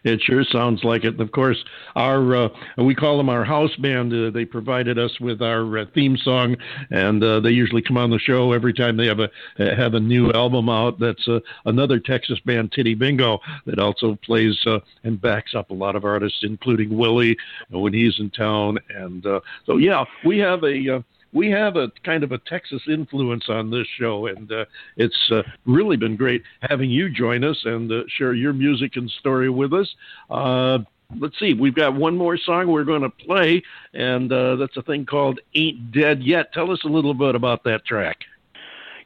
[0.05, 1.15] It sure sounds like it.
[1.15, 1.63] And of course,
[1.97, 4.13] our uh, we call them our house band.
[4.13, 6.57] Uh, they provided us with our uh, theme song,
[6.91, 10.01] and uh, they usually come on the show every time they have a have a
[10.01, 10.99] new album out.
[10.99, 15.75] That's uh, another Texas band, Titty Bingo, that also plays uh, and backs up a
[15.75, 17.37] lot of artists, including Willie
[17.71, 18.79] when he's in town.
[18.95, 21.05] And uh, so, yeah, we have a.
[21.33, 24.65] We have a kind of a Texas influence on this show, and uh,
[24.97, 29.11] it's uh, really been great having you join us and uh, share your music and
[29.11, 29.89] story with us.
[30.29, 30.79] Uh,
[31.19, 33.63] let's see, we've got one more song we're going to play,
[33.95, 36.53] and uh, that's a thing called Ain't Dead Yet.
[36.53, 38.19] Tell us a little bit about that track.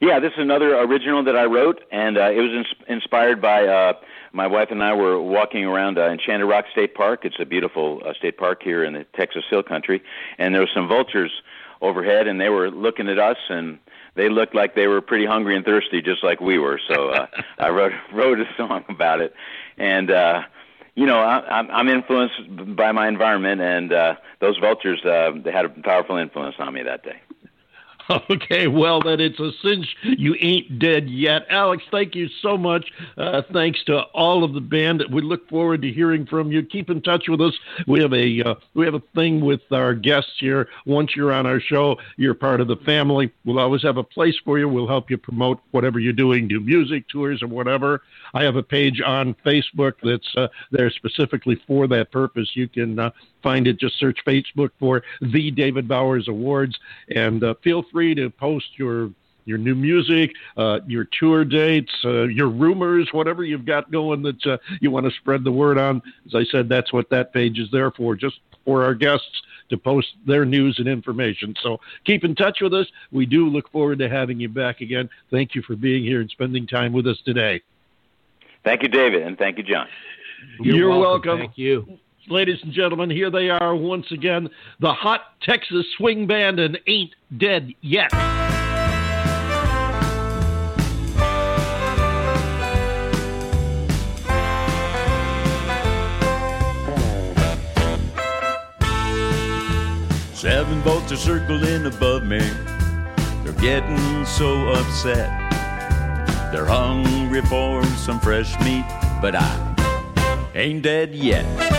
[0.01, 3.67] Yeah, this is another original that I wrote, and uh, it was ins- inspired by
[3.67, 3.93] uh,
[4.33, 7.25] my wife and I were walking around uh, Enchanted Rock State Park.
[7.25, 10.03] It's a beautiful uh, state park here in the Texas Hill Country,
[10.37, 11.31] and there were some vultures
[11.81, 13.79] overhead, and they were looking at us, and
[14.15, 16.81] they looked like they were pretty hungry and thirsty, just like we were.
[16.89, 17.27] So uh,
[17.59, 19.35] I wrote wrote a song about it,
[19.79, 20.11] and.
[20.11, 20.43] uh
[20.97, 25.51] you know, I, I'm I'm influenced by my environment, and uh, those vultures uh, they
[25.51, 27.21] had a powerful influence on me that day.
[28.31, 31.47] Okay, well, then it's a cinch you ain't dead yet.
[31.51, 32.91] Alex, thank you so much.
[33.17, 35.05] Uh, thanks to all of the band.
[35.11, 36.63] We look forward to hearing from you.
[36.63, 37.55] Keep in touch with us.
[37.87, 40.69] We have a uh, we have a thing with our guests here.
[40.87, 43.33] Once you're on our show, you're part of the family.
[43.45, 44.69] We'll always have a place for you.
[44.69, 48.03] We'll help you promote whatever you're doing, do music tours or whatever.
[48.35, 52.51] I have a page on Facebook that's uh, there specifically for that purpose.
[52.55, 53.11] You can uh,
[53.45, 53.79] find it.
[53.79, 56.77] Just search Facebook for the David Bowers Awards,
[57.15, 59.11] and uh, feel free to post your
[59.47, 64.47] your new music, uh, your tour dates, uh, your rumors, whatever you've got going that
[64.47, 66.01] uh, you want to spread the word on.
[66.27, 69.77] As I said, that's what that page is there for, just for our guests to
[69.77, 71.55] post their news and information.
[71.63, 72.87] So keep in touch with us.
[73.13, 75.09] We do look forward to having you back again.
[75.31, 77.63] Thank you for being here and spending time with us today.
[78.65, 79.89] Thank you, David, and thank you, John.
[80.61, 81.39] You're welcome.
[81.39, 81.99] Thank you.
[82.29, 84.49] Ladies and gentlemen, here they are once again,
[84.81, 88.11] the Hot Texas Swing Band and Ain't Dead Yet.
[100.33, 102.39] Seven boats are circling above me.
[103.43, 105.29] They're getting so upset.
[106.53, 108.87] They're hungry for some fresh meat,
[109.21, 111.74] but I ain't dead yet.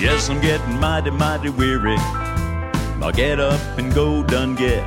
[0.00, 1.96] Yes, I'm getting mighty, mighty weary.
[3.02, 4.82] I'll get up and go done get.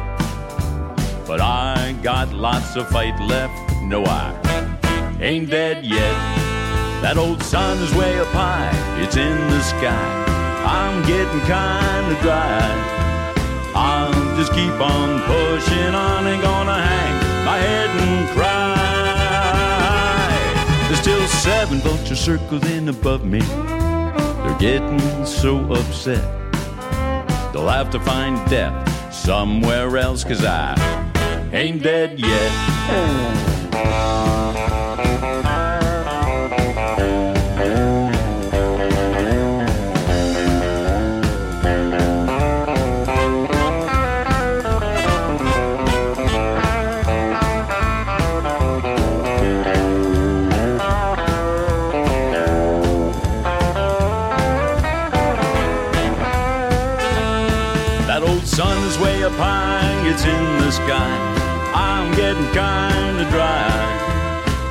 [1.28, 3.54] But I got lots of fight left.
[3.84, 4.34] No, I
[5.21, 6.15] ain't dead yet.
[7.04, 8.71] That old sun is way up high,
[9.04, 10.26] it's in the sky.
[10.65, 12.71] I'm getting kinda dry.
[13.76, 18.73] I'll just keep on pushing on, ain't gonna hang my head and cry.
[20.88, 23.41] There's still seven vultures circling above me.
[24.44, 26.24] They're getting so upset.
[27.54, 30.76] They'll have to find death somewhere else, cause I
[31.54, 34.12] ain't dead yet.
[60.86, 61.15] Sky.
[61.74, 63.72] I'm getting kinda dry.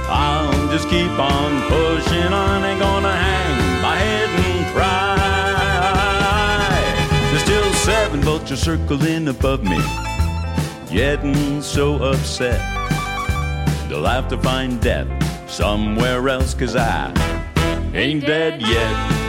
[0.09, 5.16] I'll just keep on pushing on, ain't gonna hang my head and cry.
[7.31, 9.81] There's still seven vultures circling above me,
[10.91, 12.61] getting so upset.
[13.89, 15.09] They'll have to find death
[15.49, 17.12] somewhere else, cause I
[17.95, 19.22] ain't dead yet.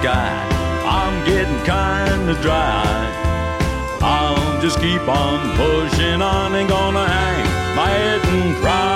[0.00, 0.30] Sky.
[0.84, 2.84] I'm getting kinda dry.
[4.00, 7.44] I'll just keep on pushing on and gonna hang
[7.74, 8.88] my head and cry.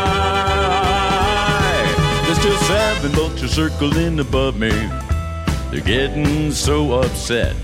[2.25, 4.71] There's just seven vultures circling above me.
[5.71, 7.57] They're getting so upset.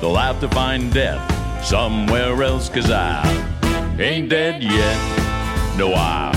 [0.00, 1.22] They'll have to find death
[1.64, 3.22] somewhere else, cause I
[3.98, 4.98] ain't dead yet.
[5.78, 6.32] No, I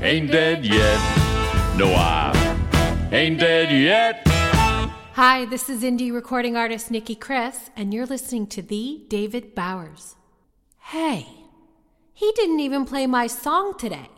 [0.00, 1.00] ain't dead yet.
[1.76, 2.32] No, I
[3.12, 4.31] ain't dead yet.
[5.14, 10.16] Hi, this is indie recording artist Nikki Chris, and you're listening to the David Bowers.
[10.78, 11.26] Hey,
[12.14, 14.08] he didn't even play my song today.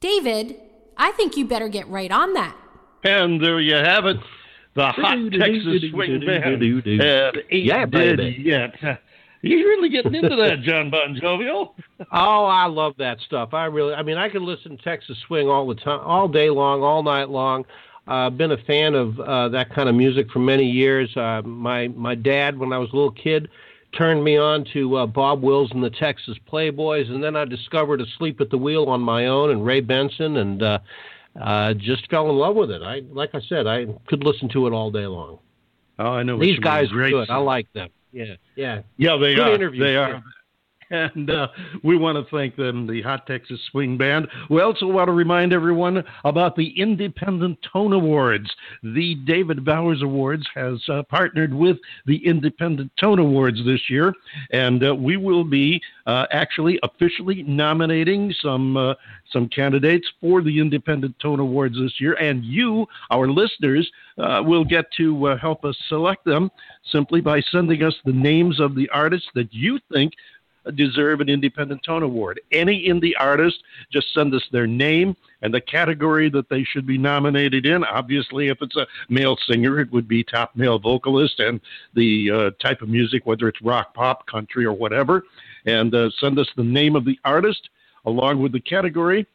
[0.00, 0.56] David,
[0.96, 2.56] I think you better get right on that.
[3.04, 4.16] And there you have it.
[4.74, 6.62] The hot Texas swing band.
[6.62, 8.42] And ain't Yeah, dead baby.
[8.42, 8.74] yet.
[9.42, 11.74] You're really getting into that, John Bon Jovial.
[12.12, 13.50] Oh, I love that stuff.
[13.52, 16.48] I really, I mean, I can listen to Texas swing all the time, all day
[16.48, 17.66] long, all night long.
[18.06, 21.14] I've uh, been a fan of uh, that kind of music for many years.
[21.16, 23.48] Uh, my my dad, when I was a little kid,
[23.96, 28.00] turned me on to uh, Bob Wills and the Texas Playboys, and then I discovered
[28.00, 30.78] Asleep at the Wheel on my own and Ray Benson, and uh,
[31.40, 32.82] uh, just fell in love with it.
[32.82, 35.38] I, like I said, I could listen to it all day long.
[35.98, 36.38] Oh, I know.
[36.38, 37.00] These guys mean.
[37.00, 37.30] are good.
[37.30, 37.90] I like them.
[38.12, 38.82] Yeah, yeah.
[38.96, 39.54] Yeah, they Good are.
[39.54, 40.22] interviews, They are.
[40.90, 41.48] And uh,
[41.84, 44.26] we want to thank them, the Hot Texas Swing Band.
[44.48, 48.50] We also want to remind everyone about the Independent Tone Awards.
[48.82, 51.76] The David Bowers Awards has uh, partnered with
[52.06, 54.12] the Independent Tone Awards this year,
[54.52, 58.94] and uh, we will be uh, actually officially nominating some uh,
[59.32, 62.14] some candidates for the Independent Tone Awards this year.
[62.14, 63.88] And you, our listeners,
[64.18, 66.50] uh, will get to help us select them
[66.90, 70.14] simply by sending us the names of the artists that you think
[70.76, 72.40] deserve an Independent Tone Award.
[72.52, 73.62] Any indie artist,
[73.92, 77.84] just send us their name and the category that they should be nominated in.
[77.84, 81.60] Obviously, if it's a male singer, it would be top male vocalist and
[81.94, 85.24] the uh, type of music, whether it's rock, pop, country, or whatever.
[85.66, 87.68] And uh, send us the name of the artist
[88.04, 89.26] along with the category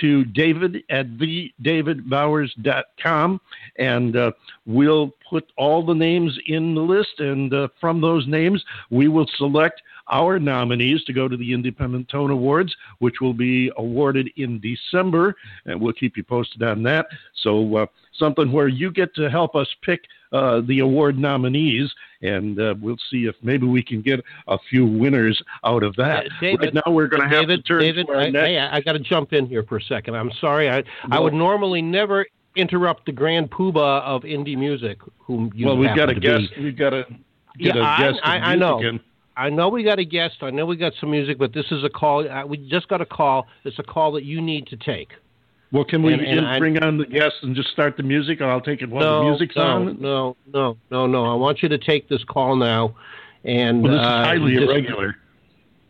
[0.00, 3.40] to david at thedavidbowers.com
[3.76, 4.32] and uh,
[4.66, 9.28] we'll put all the names in the list and uh, from those names we will
[9.36, 14.60] select our nominees to go to the independent tone awards which will be awarded in
[14.60, 15.34] december
[15.66, 17.06] and we'll keep you posted on that
[17.42, 20.02] so uh, something where you get to help us pick
[20.32, 21.90] uh, the award nominees
[22.22, 26.24] and uh, we'll see if maybe we can get a few winners out of that
[26.40, 28.58] David- right now we're going to have to turn David, to our I, next hey,
[28.58, 30.16] I got to jump in here for a second.
[30.16, 30.68] I'm sorry.
[30.70, 32.26] I I would normally never
[32.56, 36.52] interrupt the grand poobah of indie music, whom you well, we've got a to guest.
[36.56, 36.64] be.
[36.64, 37.04] We've got to
[37.58, 38.20] get Yeah, a I- guest.
[38.24, 38.98] I- of I know.
[39.36, 40.36] I know we got a guest.
[40.42, 42.28] I know we got some music, but this is a call.
[42.28, 43.46] Uh, we just got a call.
[43.64, 45.12] It's a call that you need to take.
[45.72, 48.04] Well, can we and- and in- I- bring on the guest and just start the
[48.04, 50.00] music, or I'll take it while no, the music's no, on?
[50.00, 51.24] no, no, no, no.
[51.26, 52.94] I want you to take this call now.
[53.44, 55.16] And Well, this is uh, highly just- irregular.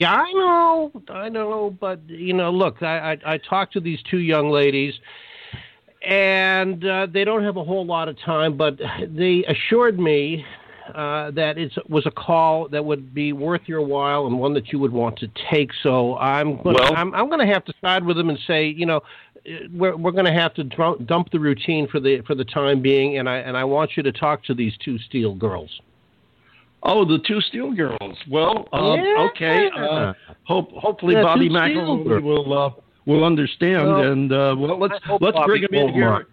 [0.01, 4.03] Yeah, I know, I know, but you know, look, I I, I talked to these
[4.03, 4.95] two young ladies,
[6.03, 10.45] and uh, they don't have a whole lot of time, but they assured me
[10.95, 14.73] uh, that it was a call that would be worth your while and one that
[14.73, 15.71] you would want to take.
[15.83, 18.67] So I'm gonna, Well- I'm I'm going to have to side with him and say,
[18.67, 19.01] you know.
[19.75, 23.19] We're we're going to have to dump the routine for the for the time being,
[23.19, 25.69] and I and I want you to talk to these two steel girls.
[26.83, 28.19] Oh, the two Steel Girls.
[28.31, 29.29] Well, um, Yeah.
[29.31, 29.71] okay.
[29.77, 30.13] Uh,
[30.45, 32.71] hope hopefully Yeah, Bobby McElroy will uh,
[33.07, 36.27] will understand, Well, and uh, well, let's let's Bobby bring him in here.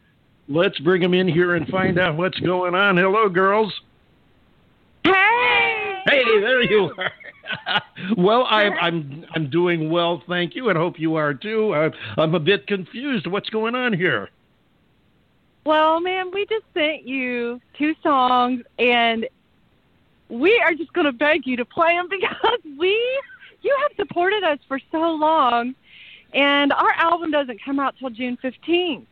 [0.47, 2.97] Let's bring him in here and find out what's going on.
[2.97, 3.73] Hello, girls.
[5.03, 6.01] Hey!
[6.05, 7.11] Hey, there you are.
[8.17, 11.73] well, I'm I'm I'm doing well, thank you, and hope you are too.
[11.75, 11.89] I,
[12.21, 13.27] I'm a bit confused.
[13.27, 14.29] What's going on here?
[15.65, 19.27] Well, man, we just sent you two songs, and
[20.29, 22.89] we are just going to beg you to play them because we,
[23.61, 25.75] you have supported us for so long,
[26.33, 29.07] and our album doesn't come out till June fifteenth.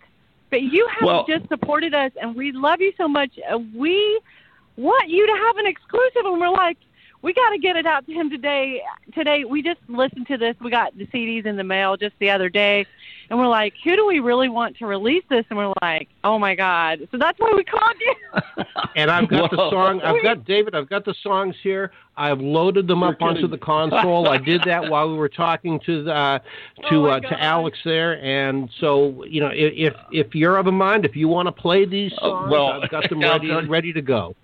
[0.50, 3.32] But you have Well- just supported us, and we love you so much.
[3.52, 4.22] Uh, we
[4.80, 6.78] want you to have an exclusive, and we're like,
[7.22, 8.82] we got to get it out to him today.
[9.14, 10.56] Today, we just listened to this.
[10.62, 12.86] We got the CDs in the mail just the other day,
[13.30, 15.44] and we're like, who do we really want to release this?
[15.50, 17.08] And we're like, oh my God!
[17.12, 18.16] So that's why we called you.
[18.96, 20.02] And I've got the song.
[20.02, 20.74] I've got David.
[20.76, 21.92] I've got the songs here.
[22.18, 23.52] I've loaded them up You're onto kidding.
[23.52, 24.28] the console.
[24.28, 26.40] I did that while we were talking to the, uh,
[26.90, 28.22] to Oh, uh, to Alex there.
[28.24, 31.52] And so you know, i- if if you're of a mind, if you want to
[31.52, 34.36] play these Oh, songs, well, I've got them ready tell you- ready to go.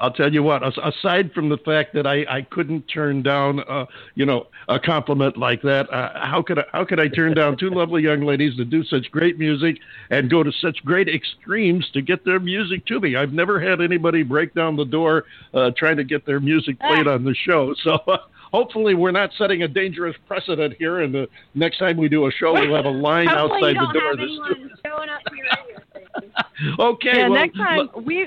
[0.00, 0.62] I'll tell you what.
[0.78, 3.84] Aside from the fact that I, I couldn't turn down, uh,
[4.14, 7.56] you know, a compliment like that, uh, how could I, how could I turn down
[7.58, 9.76] two lovely young ladies that do such great music
[10.08, 13.14] and go to such great extremes to get their music to me?
[13.14, 17.06] I've never had anybody break down the door uh, trying to get their music played
[17.06, 17.74] on the show.
[17.84, 17.94] So.
[18.06, 18.16] Uh,
[18.52, 22.32] Hopefully, we're not setting a dangerous precedent here, and the next time we do a
[22.32, 24.08] show, we'll have a line outside you don't the door.
[24.08, 25.46] have that anyone showing up to your
[25.94, 26.74] radio station.
[26.80, 27.16] okay.
[27.18, 28.26] yeah, well, next time l- we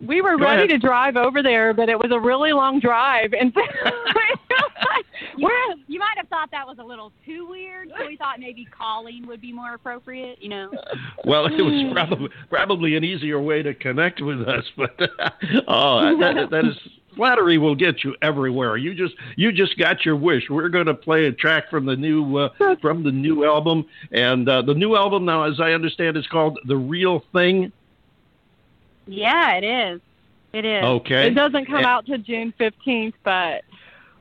[0.00, 0.80] we were Go ready ahead.
[0.80, 3.60] to drive over there, but it was a really long drive, and so
[5.36, 8.38] You, might, you might have thought that was a little too weird, so we thought
[8.38, 10.38] maybe calling would be more appropriate.
[10.40, 10.70] You know.
[11.24, 14.98] well, it was probably probably an easier way to connect with us, but
[15.68, 16.76] oh, that, that is
[17.16, 18.76] flattery will get you everywhere.
[18.76, 20.44] You just you just got your wish.
[20.48, 24.48] We're going to play a track from the new uh, from the new album, and
[24.48, 27.72] uh, the new album now, as I understand, is called "The Real Thing."
[29.06, 30.00] Yeah, it is.
[30.52, 30.82] It is.
[30.82, 31.26] Okay.
[31.28, 33.62] It doesn't come And- out to June fifteenth, but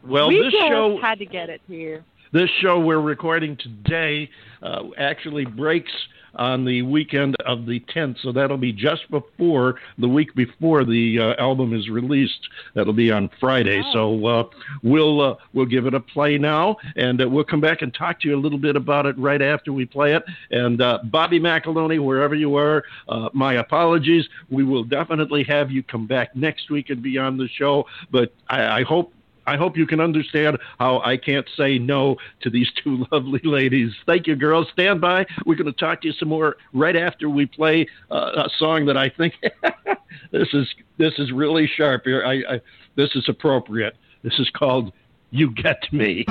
[0.05, 2.03] Well, we this just show had to get it to you.
[2.31, 4.29] this show we're recording today
[4.61, 5.91] uh, actually breaks
[6.35, 11.19] on the weekend of the 10th, so that'll be just before the week before the
[11.19, 12.47] uh, album is released.
[12.73, 13.81] That'll be on Friday.
[13.93, 14.49] So uh,
[14.83, 18.19] we'll uh, we'll give it a play now, and uh, we'll come back and talk
[18.21, 20.23] to you a little bit about it right after we play it.
[20.51, 24.27] And uh, Bobby McAloney, wherever you are, uh, my apologies.
[24.49, 27.85] We will definitely have you come back next week and be on the show.
[28.11, 29.13] But I, I hope
[29.47, 33.91] I hope you can understand how I can't say no to these two lovely ladies.
[34.05, 34.67] Thank you, girls.
[34.73, 35.25] Stand by.
[35.45, 38.85] We're going to talk to you some more right after we play uh, a song
[38.85, 39.33] that I think
[40.31, 40.67] this is
[40.97, 42.23] this is really sharp here.
[42.25, 42.61] I, I
[42.95, 43.95] this is appropriate.
[44.23, 44.93] This is called
[45.31, 46.25] "You Get Me."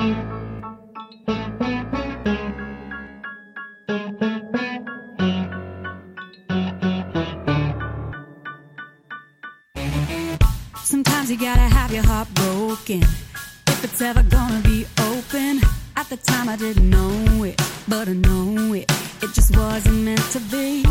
[11.25, 15.59] Sometimes you gotta have your heart broken if it's ever gonna be open.
[15.95, 18.85] At the time I didn't know it, but I know it.
[19.23, 20.83] It just wasn't meant to be.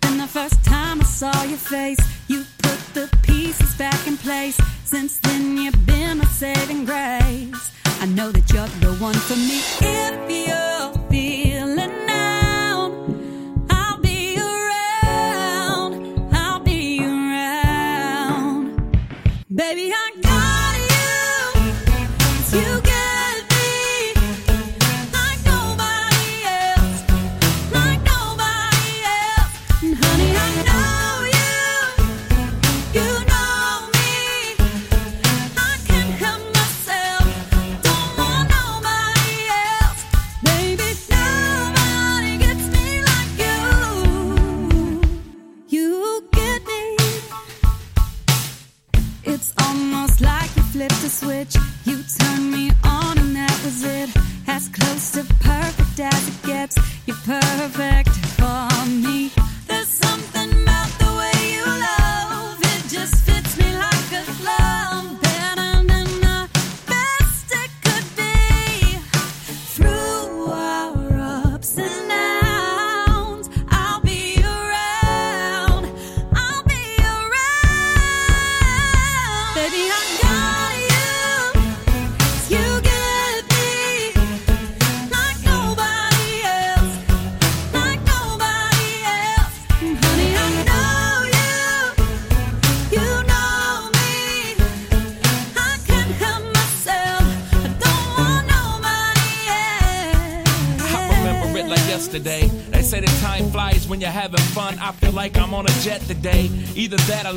[0.00, 4.58] Then the first time I saw your face, you put the pieces back in place.
[4.84, 7.70] Since then you've been my saving grace.
[8.00, 9.60] I know that you're the one for me.
[9.80, 10.97] If you're
[19.58, 20.17] Baby, I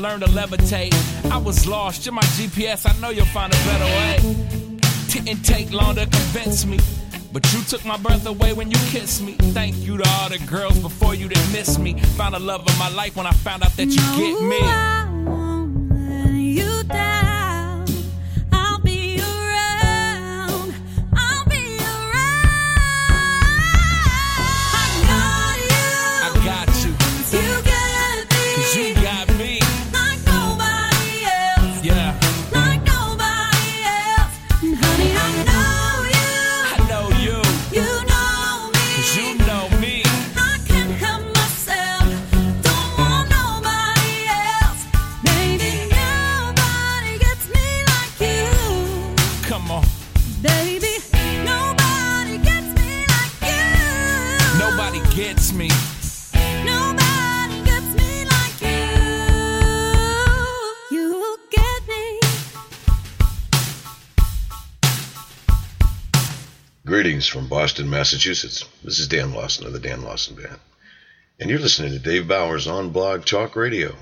[0.03, 1.31] Either that or learn to levitate.
[1.31, 2.05] I was lost.
[2.05, 2.89] You're my GPS.
[2.89, 4.35] I know you'll find a better way.
[5.07, 6.79] Didn't take long to convince me.
[7.33, 9.33] But you took my breath away when you kissed me.
[9.53, 11.93] Thank you to all the girls before you that missed me.
[12.17, 15.00] Found the love of my life when I found out that you get me.
[67.91, 68.63] Massachusetts.
[68.83, 70.59] This is Dan Lawson of the Dan Lawson Band.
[71.39, 73.93] And you're listening to Dave Bowers on Blog Talk Radio.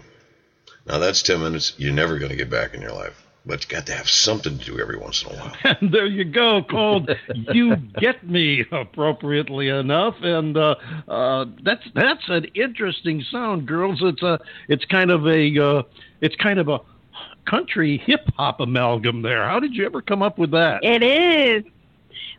[0.85, 3.25] Now, that's 10 minutes you're never going to get back in your life.
[3.45, 5.55] But you got to have something to do every once in a while.
[5.63, 7.09] And there you go, called
[7.51, 10.75] "You Get Me," appropriately enough, and uh,
[11.07, 13.99] uh, that's that's an interesting sound, girls.
[14.03, 15.83] It's a it's kind of a uh,
[16.19, 16.81] it's kind of a
[17.49, 19.45] country hip hop amalgam there.
[19.45, 20.83] How did you ever come up with that?
[20.83, 21.63] It is.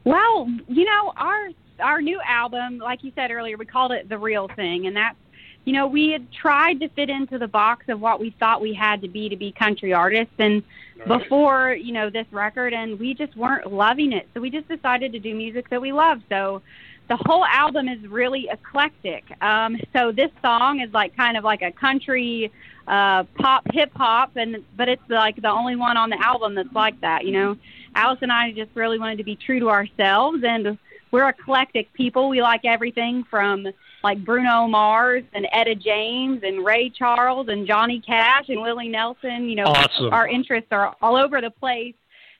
[0.04, 1.48] Well, you know, our
[1.80, 5.16] our new album, like you said earlier, we called it the real thing, and that's
[5.64, 8.72] you know, we had tried to fit into the box of what we thought we
[8.72, 10.62] had to be to be country artists and
[10.98, 11.20] right.
[11.20, 14.26] before, you know, this record and we just weren't loving it.
[14.32, 16.22] So we just decided to do music that we love.
[16.30, 16.62] So
[17.08, 19.24] the whole album is really eclectic.
[19.42, 22.50] Um, so this song is like kind of like a country
[22.86, 26.72] uh, pop hip hop, and but it's like the only one on the album that's
[26.72, 27.24] like that.
[27.24, 27.56] You know,
[27.94, 30.78] Alice and I just really wanted to be true to ourselves, and
[31.10, 32.28] we're eclectic people.
[32.28, 33.66] We like everything from
[34.02, 39.48] like Bruno Mars and Etta James and Ray Charles and Johnny Cash and Willie Nelson.
[39.48, 40.12] You know, awesome.
[40.12, 41.94] our interests are all over the place.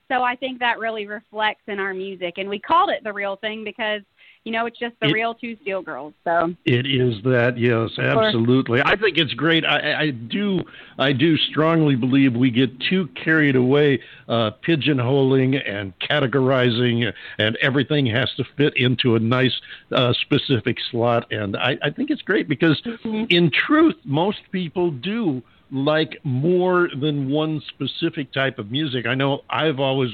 [0.07, 2.37] So I think that really reflects in our music.
[2.37, 4.01] And we called it the real thing because
[4.43, 6.13] you know, it's just the it, real two steel girls.
[6.23, 8.81] So it is that, yes, absolutely.
[8.83, 9.63] I think it's great.
[9.63, 10.61] I, I do,
[10.97, 18.07] I do strongly believe we get too carried away, uh, pigeonholing and categorizing, and everything
[18.07, 19.53] has to fit into a nice
[19.91, 21.31] uh, specific slot.
[21.31, 23.25] And I, I think it's great because, mm-hmm.
[23.29, 29.05] in truth, most people do like more than one specific type of music.
[29.05, 30.11] I know I've always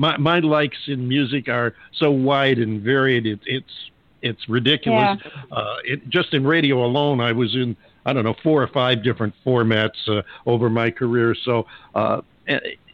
[0.00, 3.26] my my likes in music are so wide and varied.
[3.26, 3.90] It, it's
[4.22, 5.18] it's ridiculous.
[5.22, 5.56] Yeah.
[5.56, 7.76] Uh, it just in radio alone, I was in
[8.06, 11.36] I don't know four or five different formats uh, over my career.
[11.44, 11.66] So.
[11.94, 12.22] Uh,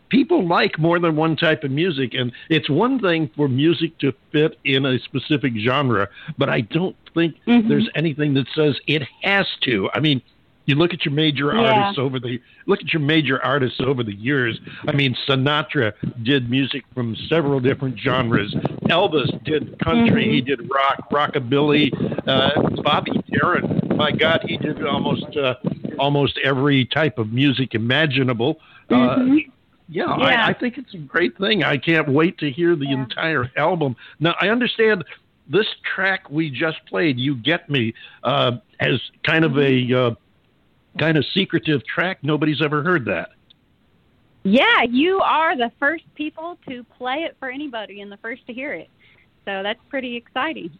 [0.08, 4.12] people like more than one type of music and it's one thing for music to
[4.30, 7.68] fit in a specific genre but i don't think mm-hmm.
[7.68, 10.22] there's anything that says it has to i mean
[10.66, 11.60] you look at your major yeah.
[11.60, 14.60] artists over the look at your major artists over the years.
[14.86, 15.92] I mean, Sinatra
[16.22, 18.54] did music from several different genres.
[18.90, 20.24] Elvis did country.
[20.24, 20.32] Mm-hmm.
[20.32, 21.90] He did rock, rockabilly.
[22.26, 25.54] Uh, Bobby Darin, my God, he did almost uh,
[25.98, 28.60] almost every type of music imaginable.
[28.90, 29.32] Uh, mm-hmm.
[29.32, 29.52] Uh,
[29.88, 30.24] yeah, yeah.
[30.24, 31.62] I, I think it's a great thing.
[31.62, 33.02] I can't wait to hear the yeah.
[33.02, 33.94] entire album.
[34.18, 35.04] Now, I understand
[35.48, 37.94] this track we just played, "You Get Me,"
[38.24, 40.10] uh, as kind of a uh,
[40.98, 42.18] kind of secretive track.
[42.22, 43.30] Nobody's ever heard that.
[44.42, 48.52] Yeah, you are the first people to play it for anybody and the first to
[48.52, 48.88] hear it.
[49.44, 50.70] So that's pretty exciting.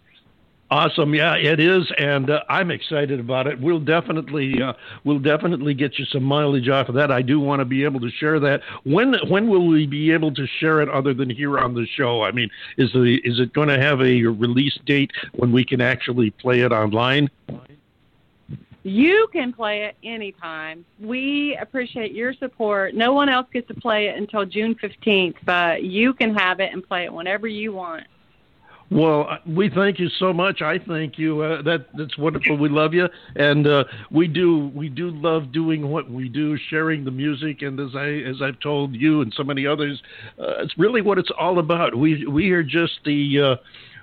[0.69, 3.61] Awesome, yeah, it is, and uh, I'm excited about it.
[3.61, 4.73] We'll definitely, uh,
[5.05, 7.13] we'll definitely get you some mileage off of that.
[7.13, 8.63] I do want to be able to share that.
[8.83, 12.25] When, when will we be able to share it other than here on the show?
[12.25, 15.81] I mean, is the, is it going to have a release date when we can
[15.81, 17.31] actually play it online?
[18.87, 20.85] You can play it anytime.
[21.01, 22.95] We appreciate your support.
[22.95, 26.73] No one else gets to play it until June 15th, but you can have it
[26.73, 28.07] and play it whenever you want.
[28.89, 30.63] Well, uh, we thank you so much.
[30.63, 31.41] I thank you.
[31.41, 32.57] Uh, that that's wonderful.
[32.57, 37.05] We love you, and uh, we do we do love doing what we do, sharing
[37.05, 37.63] the music.
[37.63, 40.01] And as I as I've told you and so many others,
[40.39, 41.97] uh, it's really what it's all about.
[41.97, 43.57] We we are just the uh,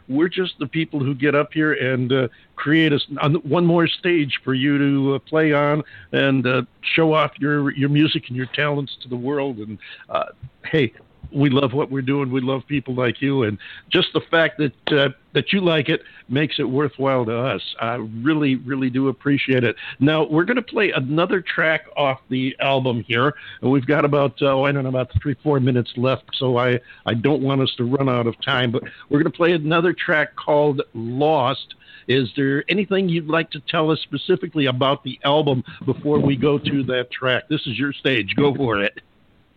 [0.07, 2.99] we're just the people who get up here and uh, create a,
[3.43, 7.89] one more stage for you to uh, play on and uh, show off your your
[7.89, 9.57] music and your talents to the world.
[9.57, 9.77] And
[10.09, 10.25] uh,
[10.65, 10.93] hey,
[11.32, 12.32] we love what we're doing.
[12.32, 13.57] We love people like you, and
[13.89, 17.61] just the fact that uh, that you like it makes it worthwhile to us.
[17.80, 19.76] I really, really do appreciate it.
[19.99, 24.41] Now we're going to play another track off the album here, and we've got about
[24.41, 27.61] uh, oh, I don't know about three, four minutes left, so I I don't want
[27.61, 28.71] us to run out of time.
[28.71, 31.76] But we're going to play another track called "Lost."
[32.07, 36.57] Is there anything you'd like to tell us specifically about the album before we go
[36.57, 37.47] to that track?
[37.49, 38.36] This is your stage.
[38.36, 38.99] Go for it.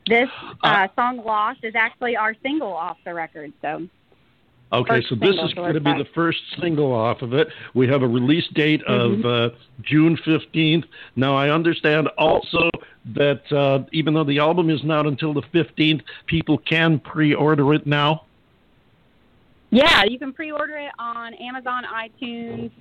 [0.07, 0.29] This
[0.63, 3.53] uh, uh, song "Lost" is actually our single off the record.
[3.63, 3.89] So.
[4.73, 7.49] Okay, first so this is going to be the first single off of it.
[7.75, 9.25] We have a release date mm-hmm.
[9.25, 10.85] of uh, June 15th.
[11.15, 12.69] Now, I understand also
[13.15, 17.75] that uh, even though the album is not until the 15th, people can pre order
[17.75, 18.25] it now.
[19.71, 22.73] Yeah, you can pre order it on Amazon, iTunes,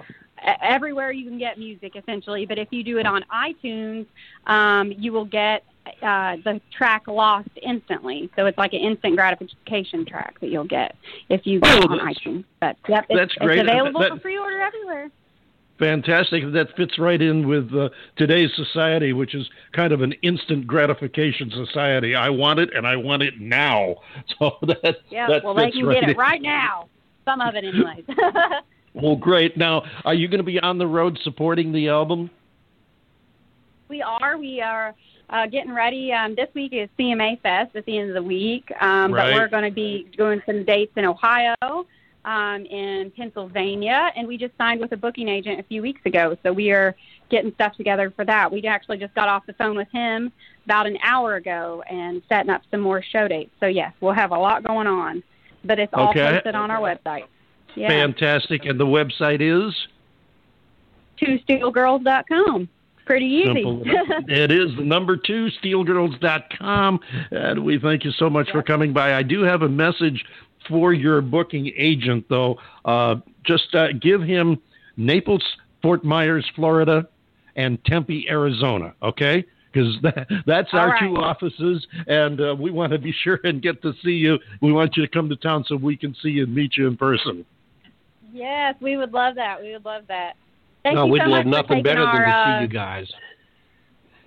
[0.62, 2.46] everywhere you can get music essentially.
[2.48, 4.08] But if you do it on iTunes,
[4.48, 5.64] um, you will get
[6.02, 8.30] uh, the track lost instantly.
[8.36, 10.96] So it's like an instant gratification track that you'll get
[11.30, 12.46] if you go oh, on iTunes.
[12.60, 13.60] But yep, it's, that's great.
[13.60, 15.10] it's available that, for pre-order everywhere.
[15.78, 16.44] Fantastic.
[16.54, 21.52] That fits right in with uh, today's society, which is kind of an instant gratification
[21.52, 22.16] society.
[22.16, 23.96] I want it, and I want it now.
[24.40, 26.90] So that yeah, that well, they can right get it right now.
[27.26, 28.06] some of it, anyways.
[28.98, 29.58] Well, great.
[29.58, 32.30] Now, are you going to be on the road supporting the album?
[33.90, 34.38] we are.
[34.38, 34.96] We are
[35.30, 36.12] uh, getting ready.
[36.14, 39.32] Um, this week is CMA Fest at the end of the week, um, Right.
[39.32, 41.56] but we're going to be doing some dates in Ohio,
[42.26, 46.38] um, in Pennsylvania, and we just signed with a booking agent a few weeks ago.
[46.44, 46.96] So we are
[47.30, 48.52] getting stuff together for that.
[48.52, 50.32] We actually just got off the phone with him
[50.66, 53.52] about an hour ago and setting up some more show dates.
[53.60, 55.24] So yes, we'll have a lot going on,
[55.64, 56.22] but it's all Okay.
[56.34, 57.26] posted on our website.
[57.76, 58.66] Yeah, Fantastic.
[58.66, 59.76] And the website is?
[61.18, 62.68] two twosteelgirls.com.
[63.06, 63.64] Pretty easy.
[64.28, 67.00] It is number two, steelgirls.com.
[67.32, 69.14] And we thank you so much for coming by.
[69.14, 70.26] I do have a message
[70.68, 72.58] for your booking agent, though.
[72.84, 74.58] Uh, just uh, give him
[74.98, 75.44] Naples,
[75.82, 77.08] Fort Myers, Florida,
[77.56, 79.46] and Tempe, Arizona, okay?
[79.72, 81.02] Because that, that's All our right.
[81.02, 84.40] two offices, and uh, we want to be sure and get to see you.
[84.62, 86.88] We want you to come to town so we can see you and meet you
[86.88, 87.46] in person.
[88.34, 89.62] Yes, we would love that.
[89.62, 90.34] We would love that.
[90.86, 93.12] Thank no, we'd so love nothing better than to uh, see you guys.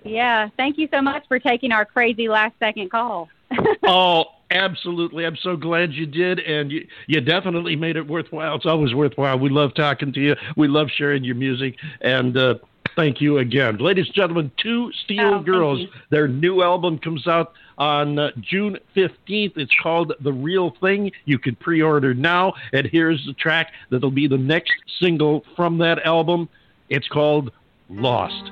[0.03, 3.29] Yeah, thank you so much for taking our crazy last second call.
[3.87, 5.25] oh, absolutely.
[5.25, 8.57] I'm so glad you did, and you, you definitely made it worthwhile.
[8.57, 9.39] It's always worthwhile.
[9.39, 10.35] We love talking to you.
[10.57, 12.55] We love sharing your music, and uh,
[12.99, 13.77] thank you again.
[13.77, 15.79] Ladies and gentlemen, Two Steel Oh, Girls,
[16.11, 19.57] their new album comes out on uh, June 15th.
[19.57, 21.13] It's called The Real Thing.
[21.25, 25.79] You can pre order now, and here's the track that'll be the next single from
[25.79, 26.49] that album.
[26.89, 27.53] It's called
[27.89, 28.51] Lost.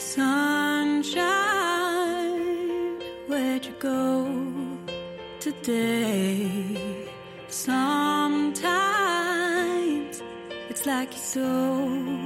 [0.00, 1.20] Sunshine,
[3.26, 4.26] where'd you go
[5.38, 7.06] today?
[7.48, 8.62] Sometimes
[10.70, 12.19] it's like you're so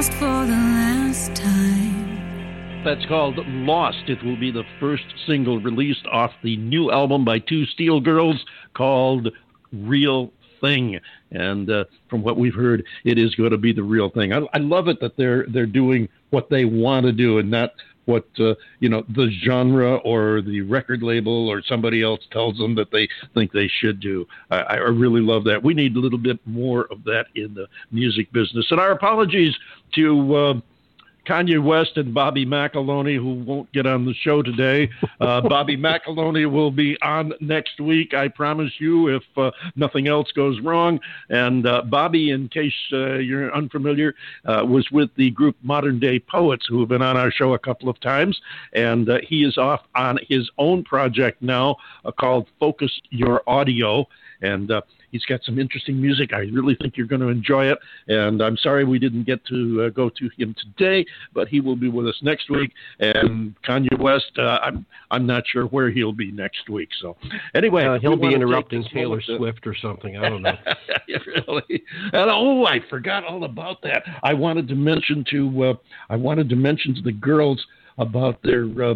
[0.00, 2.82] Lost for the last time.
[2.86, 4.08] That's called Lost.
[4.08, 8.42] It will be the first single released off the new album by Two Steel Girls
[8.72, 9.28] called
[9.74, 10.32] Real
[10.62, 10.98] Thing.
[11.32, 14.32] And uh, from what we've heard, it is going to be the real thing.
[14.32, 17.72] I, I love it that they're they're doing what they want to do and not
[18.10, 22.74] what uh, you know the genre or the record label or somebody else tells them
[22.74, 24.26] that they think they should do.
[24.50, 25.62] I, I really love that.
[25.62, 28.66] We need a little bit more of that in the music business.
[28.70, 29.54] And our apologies
[29.94, 30.34] to.
[30.34, 30.60] Uh,
[31.26, 34.90] Kanye West and Bobby McAloney, who won't get on the show today.
[35.20, 40.30] Uh, Bobby McAloney will be on next week, I promise you, if uh, nothing else
[40.32, 41.00] goes wrong.
[41.28, 44.14] And uh, Bobby, in case uh, you're unfamiliar,
[44.44, 47.58] uh, was with the group Modern Day Poets, who have been on our show a
[47.58, 48.40] couple of times.
[48.72, 51.76] And uh, he is off on his own project now
[52.18, 54.06] called Focus Your Audio.
[54.42, 54.72] And
[55.10, 56.32] He's got some interesting music.
[56.32, 57.78] I really think you're going to enjoy it.
[58.08, 61.04] And I'm sorry we didn't get to uh, go to him today,
[61.34, 62.72] but he will be with us next week.
[62.98, 66.90] And Kanye West, uh, I'm I'm not sure where he'll be next week.
[67.00, 67.16] So
[67.54, 70.16] anyway, Uh, he'll be interrupting Taylor to- Swift or something.
[70.16, 70.56] I don't know.
[71.26, 71.82] really?
[72.12, 74.02] And oh, I forgot all about that.
[74.22, 75.74] I wanted to mention to uh,
[76.08, 77.64] I wanted to mention to the girls
[77.98, 78.94] about their uh,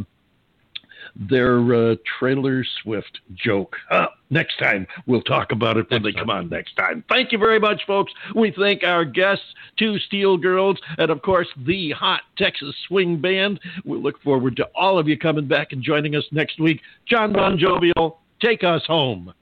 [1.16, 3.76] their uh, trailer Swift joke.
[3.90, 7.04] Uh, next time we'll talk about it when they come on next time.
[7.08, 8.12] Thank you very much, folks.
[8.34, 9.44] We thank our guests,
[9.78, 13.60] two Steel Girls, and of course the Hot Texas Swing Band.
[13.84, 16.80] We look forward to all of you coming back and joining us next week.
[17.06, 19.32] John Bon Jovial, take us home.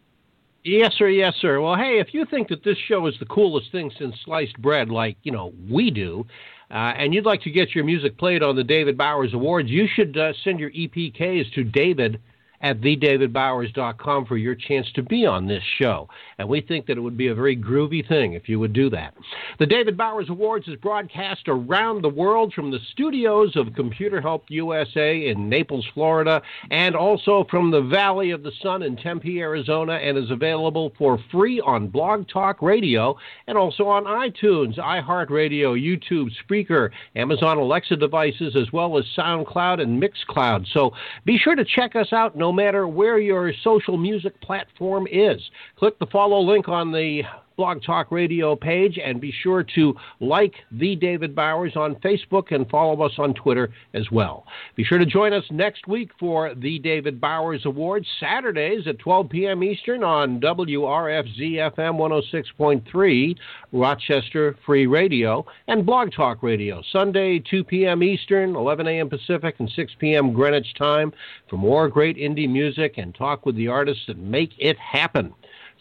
[0.64, 1.09] Yes, sir.
[1.09, 1.61] Yes, sir.
[1.61, 4.91] Well, hey, if you think that this show is the coolest thing since sliced bread,
[4.91, 6.25] like you know we do,
[6.73, 9.87] uh, and you'd like to get your music played on the David Bowers Awards, you
[9.95, 12.18] should uh, send your EPKs to David
[12.63, 16.09] at thedavidbowers.com for your chance to be on this show.
[16.39, 18.89] And we think that it would be a very groovy thing if you would do
[18.91, 19.15] that.
[19.59, 24.45] The David Bowers Awards is broadcast around the world from the studios of Computer Help
[24.49, 26.41] USA in Naples, Florida,
[26.71, 31.19] and also from the Valley of the Sun in Tempe, Arizona, and is available for
[31.31, 38.57] free on Blog Talk Radio and also on iTunes, iHeartRadio, YouTube, Spreaker, Amazon Alexa devices,
[38.57, 40.67] as well as SoundCloud and Mixcloud.
[40.73, 40.93] So
[41.25, 45.40] be sure to check us out no matter where your social music platform is.
[45.78, 47.22] Click the follow link on the
[47.63, 52.69] Blog Talk Radio page and be sure to like The David Bowers on Facebook and
[52.69, 54.45] follow us on Twitter as well.
[54.75, 59.31] Be sure to join us next week for the David Bowers Awards, Saturdays at 12
[59.31, 59.63] p.m.
[59.63, 62.25] Eastern on WRFZ FM
[62.59, 63.37] 106.3,
[63.71, 68.03] Rochester Free Radio, and Blog Talk Radio, Sunday 2 p.m.
[68.03, 69.09] Eastern, 11 a.m.
[69.09, 70.33] Pacific, and 6 p.m.
[70.33, 71.13] Greenwich time
[71.49, 75.33] for more great indie music and talk with the artists that make it happen.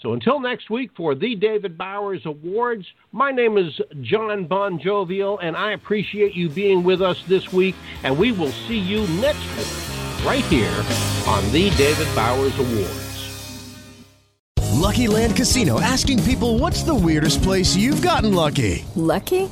[0.02, 5.38] So until next week for the David Bowers Awards, my name is John Bon Jovial,
[5.38, 9.46] and I appreciate you being with us this week, and we will see you next
[9.58, 10.74] week right here
[11.28, 13.12] on the David Bowers Awards.
[14.74, 18.84] Lucky Land Casino asking people what's the weirdest place you've gotten lucky?
[18.96, 19.52] Lucky?